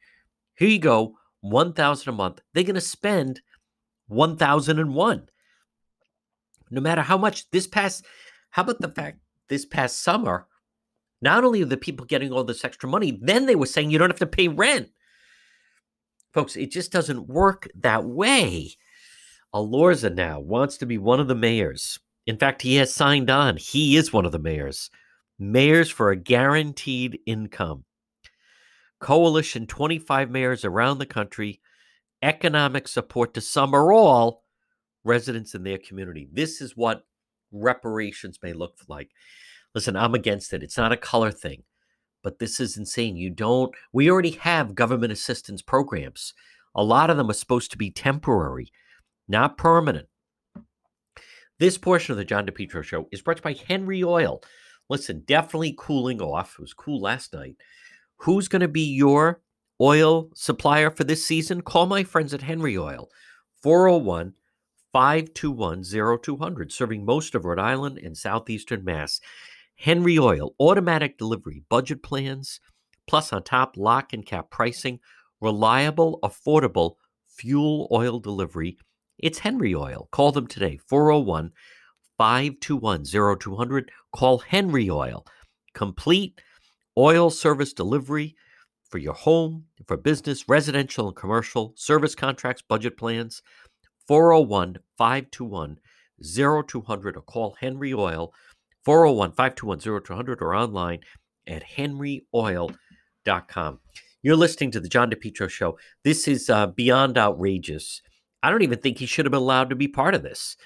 here 0.57 0.69
you 0.69 0.79
go, 0.79 1.15
1000 1.41 2.09
a 2.09 2.13
month, 2.13 2.41
they're 2.53 2.65
going 2.65 2.75
to 2.75 2.81
spend 2.81 3.41
1001. 4.09 5.29
No 6.71 6.81
matter 6.81 7.03
how 7.03 7.19
much 7.19 7.51
this 7.51 7.67
past, 7.67 8.05
how 8.51 8.63
about 8.63 8.81
the 8.81 8.89
fact 8.89 9.19
this 9.49 9.65
past 9.65 10.03
summer, 10.03 10.47
not 11.21 11.45
only 11.45 11.63
are 11.63 11.67
the 11.67 11.77
people 11.77 12.07
getting 12.07 12.33
all 12.33 12.45
this 12.45 12.65
extra 12.65 12.89
money, 12.89 13.19
then 13.23 13.47
they 13.47 13.55
were 13.55 13.67
saying 13.67 13.91
you 13.91 13.99
don't 13.99 14.11
have 14.11 14.19
to 14.19 14.27
pay 14.27 14.49
rent. 14.49 14.89
Folks, 16.33 16.57
it 16.57 16.71
just 16.71 16.91
doesn't 16.91 17.29
work 17.29 17.69
that 17.77 18.05
way. 18.05 18.71
Elorza 19.55 20.13
now 20.13 20.41
wants 20.41 20.77
to 20.79 20.87
be 20.87 20.99
one 20.99 21.21
of 21.21 21.29
the 21.29 21.35
mayors. 21.35 22.01
In 22.27 22.37
fact, 22.37 22.63
he 22.63 22.77
has 22.77 22.93
signed 22.93 23.31
on. 23.31 23.57
He 23.57 23.97
is 23.97 24.13
one 24.13 24.27
of 24.27 24.33
the 24.33 24.39
mayors. 24.39 24.91
Mayors 25.39 25.91
for 25.91 26.11
a 26.11 26.17
guaranteed 26.17 27.21
income. 27.27 27.85
Coalition 29.05 29.67
25 29.67 30.31
mayors 30.31 30.65
around 30.65 30.99
the 30.99 31.07
country, 31.07 31.61
economic 32.23 32.89
support 32.89 33.35
to 33.35 33.41
some 33.41 33.75
or 33.75 33.93
all 33.93 34.43
residents 35.05 35.55
in 35.55 35.63
their 35.63 35.79
community. 35.79 36.29
This 36.33 36.61
is 36.61 36.77
what 36.77 37.07
reparations 37.53 38.39
may 38.43 38.53
look 38.53 38.77
like. 38.89 39.11
Listen, 39.75 39.97
I'm 39.97 40.15
against 40.15 40.53
it. 40.53 40.63
It's 40.63 40.79
not 40.79 40.93
a 40.93 40.97
color 40.97 41.31
thing 41.31 41.65
but 42.25 42.39
this 42.39 42.59
is 42.59 42.77
insane. 42.77 43.17
You 43.17 43.31
don't, 43.31 43.73
we 43.93 44.11
already 44.11 44.33
have 44.33 44.75
government 44.75 45.13
assistance 45.13 45.63
programs. 45.63 46.33
A 46.75 46.83
lot 46.83 47.11
of 47.11 47.17
them 47.17 47.31
are 47.31 47.35
supposed 47.35 47.71
to 47.71 47.79
be 47.79 47.91
temporary, 47.91 48.73
not 49.29 49.59
permanent. 49.59 50.09
This 51.61 51.79
portion 51.79 52.13
of 52.13 52.17
the 52.17 52.25
John 52.25 52.47
DePetro 52.47 52.83
show 52.83 53.07
is 53.13 53.23
brought 53.23 53.37
to 53.37 53.49
you 53.49 53.55
by 53.55 53.65
Henry 53.69 54.03
Oil. 54.03 54.43
Listen, 54.89 55.23
definitely 55.27 55.77
cooling 55.79 56.21
off. 56.21 56.57
It 56.59 56.63
was 56.63 56.75
cool 56.75 57.01
last 57.01 57.33
night. 57.33 57.57
Who's 58.19 58.49
going 58.49 58.61
to 58.61 58.69
be 58.69 58.85
your 58.85 59.43
oil 59.81 60.31
supplier 60.35 60.91
for 60.91 61.05
this 61.05 61.25
season? 61.25 61.61
Call 61.61 61.87
my 61.87 62.05
friends 62.05 62.33
at 62.33 62.43
Henry 62.43 62.77
Oil, 62.79 63.11
401 63.63 64.35
521 64.93 65.85
0200, 66.23 66.73
serving 66.73 67.05
most 67.05 67.35
of 67.35 67.45
Rhode 67.45 67.59
Island 67.59 67.99
and 67.99 68.17
southeastern 68.17 68.85
Mass. 68.85 69.21
Henry 69.77 70.19
Oil, 70.19 70.55
automatic 70.61 71.19
delivery, 71.19 71.65
budget 71.69 72.03
plans, 72.03 72.61
plus 73.07 73.33
on 73.33 73.43
top 73.43 73.77
lock 73.77 74.13
and 74.13 74.25
cap 74.25 74.51
pricing, 74.51 75.01
reliable, 75.41 76.19
affordable 76.23 76.95
fuel 77.29 77.89
oil 77.93 78.21
delivery. 78.21 78.79
It's 79.19 79.41
Henry 79.41 79.75
Oil. 79.75 80.09
Call 80.13 80.33
them 80.33 80.47
today, 80.47 80.77
401 80.77 81.53
521 82.17 83.05
0200. 83.05 83.91
Call 84.13 84.39
Henry 84.39 84.89
Oil. 84.89 85.27
Complete 85.75 86.41
oil 86.97 87.31
service 87.31 87.73
delivery 87.73 88.37
for 88.89 88.99
your 88.99 89.15
home, 89.15 89.65
for 89.87 89.97
business, 89.97 90.49
residential, 90.49 91.09
and 91.09 91.17
commercial, 91.17 91.73
service 91.77 92.15
contracts, 92.15 92.63
budget 92.63 92.97
plans. 92.97 93.43
401 94.07 94.77
521 94.99 95.79
0200 96.23 97.17
or 97.17 97.23
call 97.23 97.57
Henry 97.61 97.95
Oil 97.95 98.33
401 98.85 99.33
521 99.33 100.03
0200 100.03 100.43
or 100.43 100.55
online 100.55 101.01
at 101.47 101.63
henryoil.com. 101.77 103.81
You're 104.23 104.37
listening 104.37 104.71
to 104.71 104.81
the 104.81 104.89
John 104.89 105.11
DePetro 105.11 105.51
Show. 105.51 105.79
This 106.03 106.27
is 106.29 106.49
uh, 106.49 106.69
beyond 106.69 107.19
outrageous. 107.19 108.01
I 108.43 108.51
don't 108.51 108.63
even 108.63 108.79
think 108.79 108.99
he 108.99 109.07
should 109.07 109.27
have 109.27 109.33
been 109.33 109.41
allowed 109.41 109.71
to 109.71 109.77
be 109.77 109.89
part 109.89 110.15
of 110.15 110.23
this. 110.23 110.57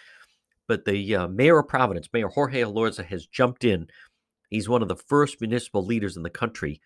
But 0.66 0.84
the 0.84 1.16
uh, 1.16 1.28
mayor 1.28 1.60
of 1.60 1.68
Providence, 1.68 2.08
Mayor 2.12 2.28
Jorge 2.28 2.60
Elorza, 2.60 3.06
has 3.06 3.26
jumped 3.26 3.64
in. 3.64 3.86
He's 4.48 4.68
one 4.68 4.82
of 4.82 4.88
the 4.88 4.96
first 4.96 5.40
municipal 5.40 5.84
leaders 5.84 6.16
in 6.16 6.22
the 6.22 6.30
country. 6.30 6.80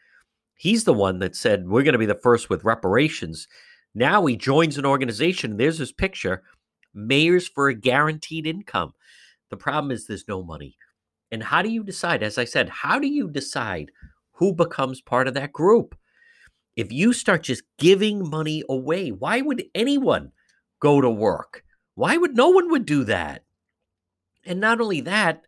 He's 0.55 0.85
the 0.85 0.95
one 0.95 1.19
that 1.21 1.37
said, 1.37 1.69
We're 1.69 1.83
going 1.83 1.93
to 1.93 1.99
be 1.99 2.07
the 2.07 2.15
first 2.15 2.51
with 2.51 2.65
reparations. 2.65 3.49
Now 3.95 4.25
he 4.27 4.37
joins 4.37 4.79
an 4.79 4.87
organization. 4.87 5.57
There's 5.57 5.79
his 5.79 5.93
picture 5.93 6.43
Mayors 6.95 7.49
for 7.49 7.69
a 7.69 7.75
Guaranteed 7.75 8.47
Income. 8.47 8.93
The 9.51 9.57
problem 9.57 9.91
is 9.91 10.07
there's 10.07 10.29
no 10.29 10.43
money. 10.43 10.77
And 11.31 11.43
how 11.43 11.63
do 11.63 11.71
you 11.71 11.83
decide? 11.83 12.23
As 12.23 12.39
I 12.39 12.45
said, 12.45 12.69
how 12.69 12.99
do 12.99 13.07
you 13.07 13.31
decide 13.31 13.91
who 14.33 14.53
becomes 14.53 15.01
part 15.01 15.29
of 15.29 15.35
that 15.35 15.53
group? 15.53 15.97
If 16.77 16.93
you 16.93 17.13
start 17.13 17.43
just 17.43 17.63
giving 17.79 18.29
money 18.29 18.63
away, 18.69 19.11
why 19.11 19.41
would 19.41 19.65
anyone 19.75 20.33
go 20.81 21.01
to 21.01 21.11
work? 21.11 21.65
Why 21.95 22.17
would 22.17 22.35
no 22.35 22.49
one 22.49 22.71
would 22.71 22.87
do 22.87 23.05
that? 23.05 23.45
And 24.45 24.61
not 24.61 24.81
only 24.81 25.01
that, 25.03 25.43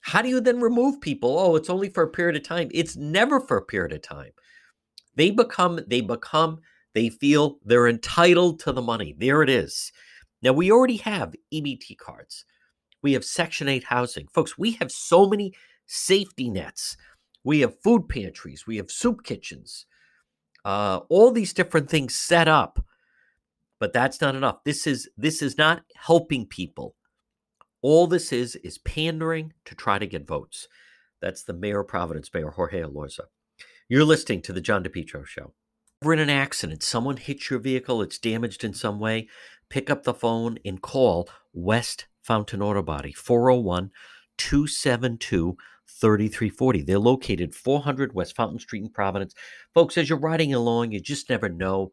how 0.00 0.22
do 0.22 0.28
you 0.28 0.40
then 0.40 0.60
remove 0.60 1.00
people? 1.00 1.38
Oh, 1.38 1.56
it's 1.56 1.70
only 1.70 1.88
for 1.88 2.02
a 2.02 2.08
period 2.10 2.36
of 2.36 2.42
time. 2.42 2.68
It's 2.72 2.96
never 2.96 3.40
for 3.40 3.56
a 3.56 3.64
period 3.64 3.92
of 3.92 4.02
time. 4.02 4.32
They 5.16 5.30
become, 5.30 5.80
they 5.86 6.00
become, 6.00 6.60
they 6.94 7.08
feel 7.08 7.58
they're 7.64 7.88
entitled 7.88 8.60
to 8.60 8.72
the 8.72 8.82
money. 8.82 9.14
There 9.16 9.42
it 9.42 9.50
is. 9.50 9.92
Now, 10.42 10.52
we 10.52 10.70
already 10.70 10.96
have 10.98 11.34
EBT 11.52 11.98
cards. 11.98 12.44
We 13.02 13.12
have 13.12 13.24
Section 13.24 13.68
8 13.68 13.84
housing. 13.84 14.26
Folks, 14.28 14.58
we 14.58 14.72
have 14.72 14.90
so 14.90 15.28
many 15.28 15.52
safety 15.86 16.48
nets. 16.48 16.96
We 17.44 17.60
have 17.60 17.80
food 17.82 18.08
pantries. 18.08 18.66
We 18.66 18.76
have 18.76 18.90
soup 18.90 19.24
kitchens. 19.24 19.86
Uh, 20.64 21.00
all 21.08 21.30
these 21.30 21.52
different 21.52 21.90
things 21.90 22.16
set 22.16 22.48
up. 22.48 22.84
But 23.78 23.92
that's 23.92 24.20
not 24.20 24.34
enough. 24.34 24.62
This 24.64 24.86
is 24.86 25.08
this 25.16 25.40
is 25.40 25.56
not 25.56 25.82
helping 25.96 26.46
people. 26.46 26.94
All 27.82 28.06
this 28.06 28.32
is 28.32 28.56
is 28.56 28.78
pandering 28.78 29.54
to 29.64 29.74
try 29.74 29.98
to 29.98 30.06
get 30.06 30.26
votes. 30.26 30.68
That's 31.20 31.42
the 31.42 31.52
mayor 31.52 31.80
of 31.80 31.88
Providence, 31.88 32.30
Mayor 32.32 32.50
Jorge 32.50 32.82
Elorza. 32.82 33.24
You're 33.88 34.04
listening 34.04 34.42
to 34.42 34.52
the 34.52 34.60
John 34.60 34.84
DePetro 34.84 35.26
Show. 35.26 35.52
We're 36.02 36.14
in 36.14 36.18
an 36.18 36.30
accident. 36.30 36.82
Someone 36.82 37.16
hits 37.16 37.50
your 37.50 37.58
vehicle. 37.58 38.02
It's 38.02 38.18
damaged 38.18 38.64
in 38.64 38.72
some 38.74 38.98
way. 38.98 39.28
Pick 39.68 39.90
up 39.90 40.04
the 40.04 40.14
phone 40.14 40.58
and 40.64 40.80
call 40.80 41.28
West 41.52 42.06
Fountain 42.22 42.62
Auto 42.62 42.82
Body, 42.82 43.12
401 43.12 43.90
272 44.38 45.56
3340. 45.86 46.82
They're 46.82 46.98
located 46.98 47.54
400 47.54 48.14
West 48.14 48.36
Fountain 48.36 48.58
Street 48.58 48.82
in 48.82 48.90
Providence. 48.90 49.34
Folks, 49.74 49.98
as 49.98 50.08
you're 50.08 50.18
riding 50.18 50.54
along, 50.54 50.92
you 50.92 51.00
just 51.00 51.28
never 51.28 51.48
know. 51.48 51.92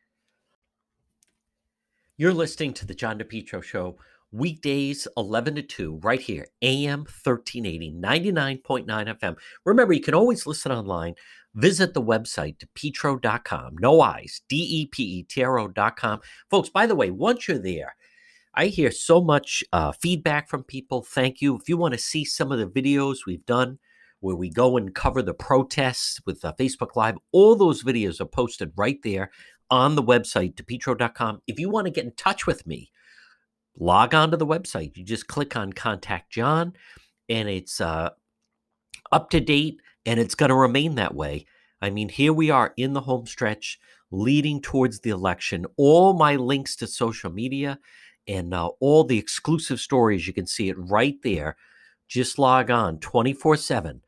You're 2.21 2.35
listening 2.35 2.73
to 2.73 2.85
the 2.85 2.93
John 2.93 3.17
DePetro 3.17 3.63
Show, 3.63 3.97
weekdays 4.31 5.07
11 5.17 5.55
to 5.55 5.63
2, 5.63 6.01
right 6.03 6.21
here, 6.21 6.45
AM 6.61 6.99
1380, 6.99 7.93
99.9 7.93 8.85
FM. 8.85 9.35
Remember, 9.65 9.91
you 9.91 10.01
can 10.01 10.13
always 10.13 10.45
listen 10.45 10.71
online. 10.71 11.15
Visit 11.55 11.95
the 11.95 12.01
website, 12.03 12.57
depetro.com. 12.57 13.77
No 13.79 14.01
eyes, 14.01 14.41
D 14.47 14.55
E 14.57 14.85
P 14.85 15.01
E 15.01 15.23
T 15.23 15.41
R 15.43 15.57
O.com. 15.57 16.19
Folks, 16.51 16.69
by 16.69 16.85
the 16.85 16.93
way, 16.93 17.09
once 17.09 17.47
you're 17.47 17.57
there, 17.57 17.95
I 18.53 18.67
hear 18.67 18.91
so 18.91 19.19
much 19.19 19.63
uh, 19.73 19.91
feedback 19.91 20.47
from 20.47 20.63
people. 20.63 21.01
Thank 21.01 21.41
you. 21.41 21.55
If 21.55 21.67
you 21.67 21.75
want 21.75 21.95
to 21.95 21.99
see 21.99 22.23
some 22.23 22.51
of 22.51 22.59
the 22.59 22.67
videos 22.67 23.25
we've 23.25 23.47
done 23.47 23.79
where 24.19 24.35
we 24.35 24.51
go 24.51 24.77
and 24.77 24.93
cover 24.93 25.23
the 25.23 25.33
protests 25.33 26.21
with 26.27 26.45
uh, 26.45 26.53
Facebook 26.59 26.95
Live, 26.95 27.15
all 27.31 27.55
those 27.55 27.83
videos 27.83 28.21
are 28.21 28.25
posted 28.25 28.73
right 28.75 28.99
there 29.01 29.31
on 29.71 29.95
the 29.95 30.03
website, 30.03 30.55
depetro.com. 30.55 31.41
If 31.47 31.59
you 31.59 31.69
want 31.69 31.87
to 31.87 31.91
get 31.91 32.05
in 32.05 32.11
touch 32.11 32.45
with 32.45 32.67
me, 32.67 32.91
log 33.79 34.13
on 34.13 34.29
to 34.31 34.37
the 34.37 34.45
website. 34.45 34.95
You 34.97 35.03
just 35.03 35.27
click 35.27 35.55
on 35.55 35.73
Contact 35.73 36.29
John, 36.31 36.73
and 37.29 37.49
it's 37.49 37.81
uh, 37.81 38.09
up 39.11 39.29
to 39.31 39.39
date, 39.39 39.81
and 40.05 40.19
it's 40.19 40.35
going 40.35 40.49
to 40.49 40.55
remain 40.55 40.95
that 40.95 41.15
way. 41.15 41.45
I 41.81 41.89
mean, 41.89 42.09
here 42.09 42.33
we 42.33 42.51
are 42.51 42.73
in 42.77 42.93
the 42.93 43.01
home 43.01 43.25
stretch 43.25 43.79
leading 44.11 44.61
towards 44.61 44.99
the 44.99 45.09
election. 45.09 45.65
All 45.77 46.13
my 46.13 46.35
links 46.35 46.75
to 46.77 46.87
social 46.87 47.31
media 47.31 47.79
and 48.27 48.53
uh, 48.53 48.67
all 48.79 49.03
the 49.03 49.17
exclusive 49.17 49.79
stories, 49.79 50.27
you 50.27 50.33
can 50.33 50.45
see 50.45 50.69
it 50.69 50.75
right 50.77 51.15
there. 51.23 51.55
Just 52.07 52.37
log 52.37 52.69
on 52.69 52.99
24 52.99 53.55
7, 53.55 54.01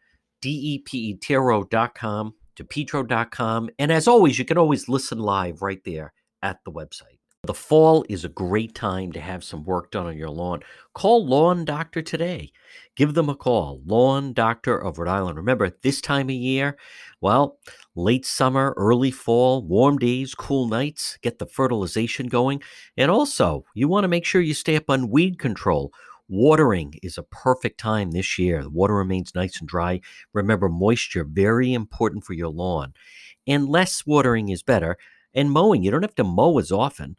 depetro.com 2.55 3.03
depetro.com. 3.03 3.69
And 3.79 3.91
as 3.91 4.07
always, 4.07 4.39
you 4.39 4.45
can 4.45 4.57
always 4.57 4.89
listen 4.89 5.19
live 5.19 5.61
right 5.61 5.83
there 5.83 6.13
at 6.41 6.59
the 6.65 6.71
website. 6.71 7.19
The 7.45 7.53
fall 7.53 8.05
is 8.07 8.23
a 8.23 8.29
great 8.29 8.73
time 8.73 9.11
to 9.11 9.19
have 9.19 9.43
some 9.43 9.65
work 9.65 9.91
done 9.91 10.05
on 10.05 10.17
your 10.17 10.29
lawn. 10.29 10.61
Call 10.93 11.25
Lawn 11.25 11.65
Doctor 11.65 12.01
today. 12.01 12.53
Give 12.95 13.13
them 13.13 13.27
a 13.27 13.35
call. 13.35 13.81
Lawn 13.85 14.31
Doctor 14.31 14.77
of 14.77 14.97
Rhode 14.97 15.09
Island. 15.09 15.35
Remember, 15.35 15.69
this 15.81 15.99
time 15.99 16.29
of 16.29 16.35
year, 16.35 16.77
well, 17.19 17.57
late 17.95 18.25
summer, 18.25 18.73
early 18.77 19.11
fall, 19.11 19.61
warm 19.61 19.97
days, 19.97 20.33
cool 20.35 20.69
nights, 20.69 21.17
get 21.21 21.39
the 21.39 21.45
fertilization 21.45 22.27
going. 22.27 22.61
And 22.95 23.11
also, 23.11 23.65
you 23.73 23.89
want 23.89 24.05
to 24.05 24.09
make 24.09 24.23
sure 24.23 24.39
you 24.39 24.53
stay 24.53 24.77
up 24.77 24.89
on 24.89 25.09
weed 25.09 25.37
control. 25.37 25.91
Watering 26.29 26.95
is 27.03 27.17
a 27.17 27.23
perfect 27.23 27.79
time 27.79 28.11
this 28.11 28.39
year. 28.39 28.63
The 28.63 28.69
water 28.69 28.95
remains 28.95 29.35
nice 29.35 29.59
and 29.59 29.67
dry. 29.67 30.01
Remember, 30.33 30.69
moisture, 30.69 31.25
very 31.25 31.73
important 31.73 32.23
for 32.23 32.33
your 32.33 32.49
lawn. 32.49 32.93
And 33.45 33.67
less 33.67 34.05
watering 34.05 34.49
is 34.49 34.63
better. 34.63 34.97
And 35.33 35.51
mowing, 35.51 35.83
you 35.83 35.91
don't 35.91 36.01
have 36.01 36.15
to 36.15 36.23
mow 36.23 36.59
as 36.59 36.71
often. 36.71 37.17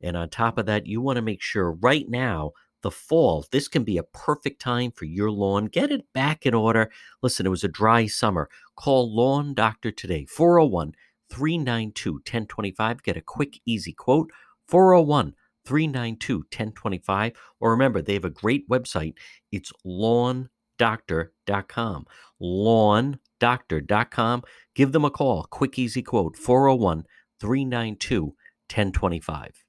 And 0.00 0.16
on 0.16 0.30
top 0.30 0.58
of 0.58 0.66
that, 0.66 0.86
you 0.86 1.00
want 1.00 1.16
to 1.16 1.22
make 1.22 1.42
sure 1.42 1.72
right 1.72 2.08
now, 2.08 2.52
the 2.82 2.90
fall, 2.90 3.44
this 3.50 3.68
can 3.68 3.84
be 3.84 3.98
a 3.98 4.02
perfect 4.02 4.60
time 4.60 4.92
for 4.92 5.06
your 5.06 5.30
lawn. 5.30 5.66
Get 5.66 5.90
it 5.90 6.12
back 6.12 6.46
in 6.46 6.54
order. 6.54 6.90
Listen, 7.22 7.46
it 7.46 7.50
was 7.50 7.64
a 7.64 7.68
dry 7.68 8.06
summer. 8.06 8.48
Call 8.76 9.14
Lawn 9.14 9.54
Doctor 9.54 9.90
today, 9.90 10.24
401 10.26 10.94
392 11.30 12.12
1025. 12.12 13.02
Get 13.02 13.16
a 13.16 13.22
quick, 13.22 13.60
easy 13.66 13.92
quote, 13.92 14.30
401 14.68 15.34
392 15.66 16.38
1025. 16.38 17.32
Or 17.60 17.70
remember, 17.70 18.00
they 18.00 18.14
have 18.14 18.24
a 18.24 18.30
great 18.30 18.66
website. 18.68 19.14
It's 19.52 19.70
lawndoctor.com. 19.84 22.06
Lawndoctor.com. 22.40 24.42
Give 24.74 24.92
them 24.92 25.04
a 25.04 25.10
call. 25.10 25.44
Quick, 25.50 25.78
easy 25.78 26.02
quote 26.02 26.36
401 26.36 27.04
392 27.40 28.24
1025. 28.24 29.65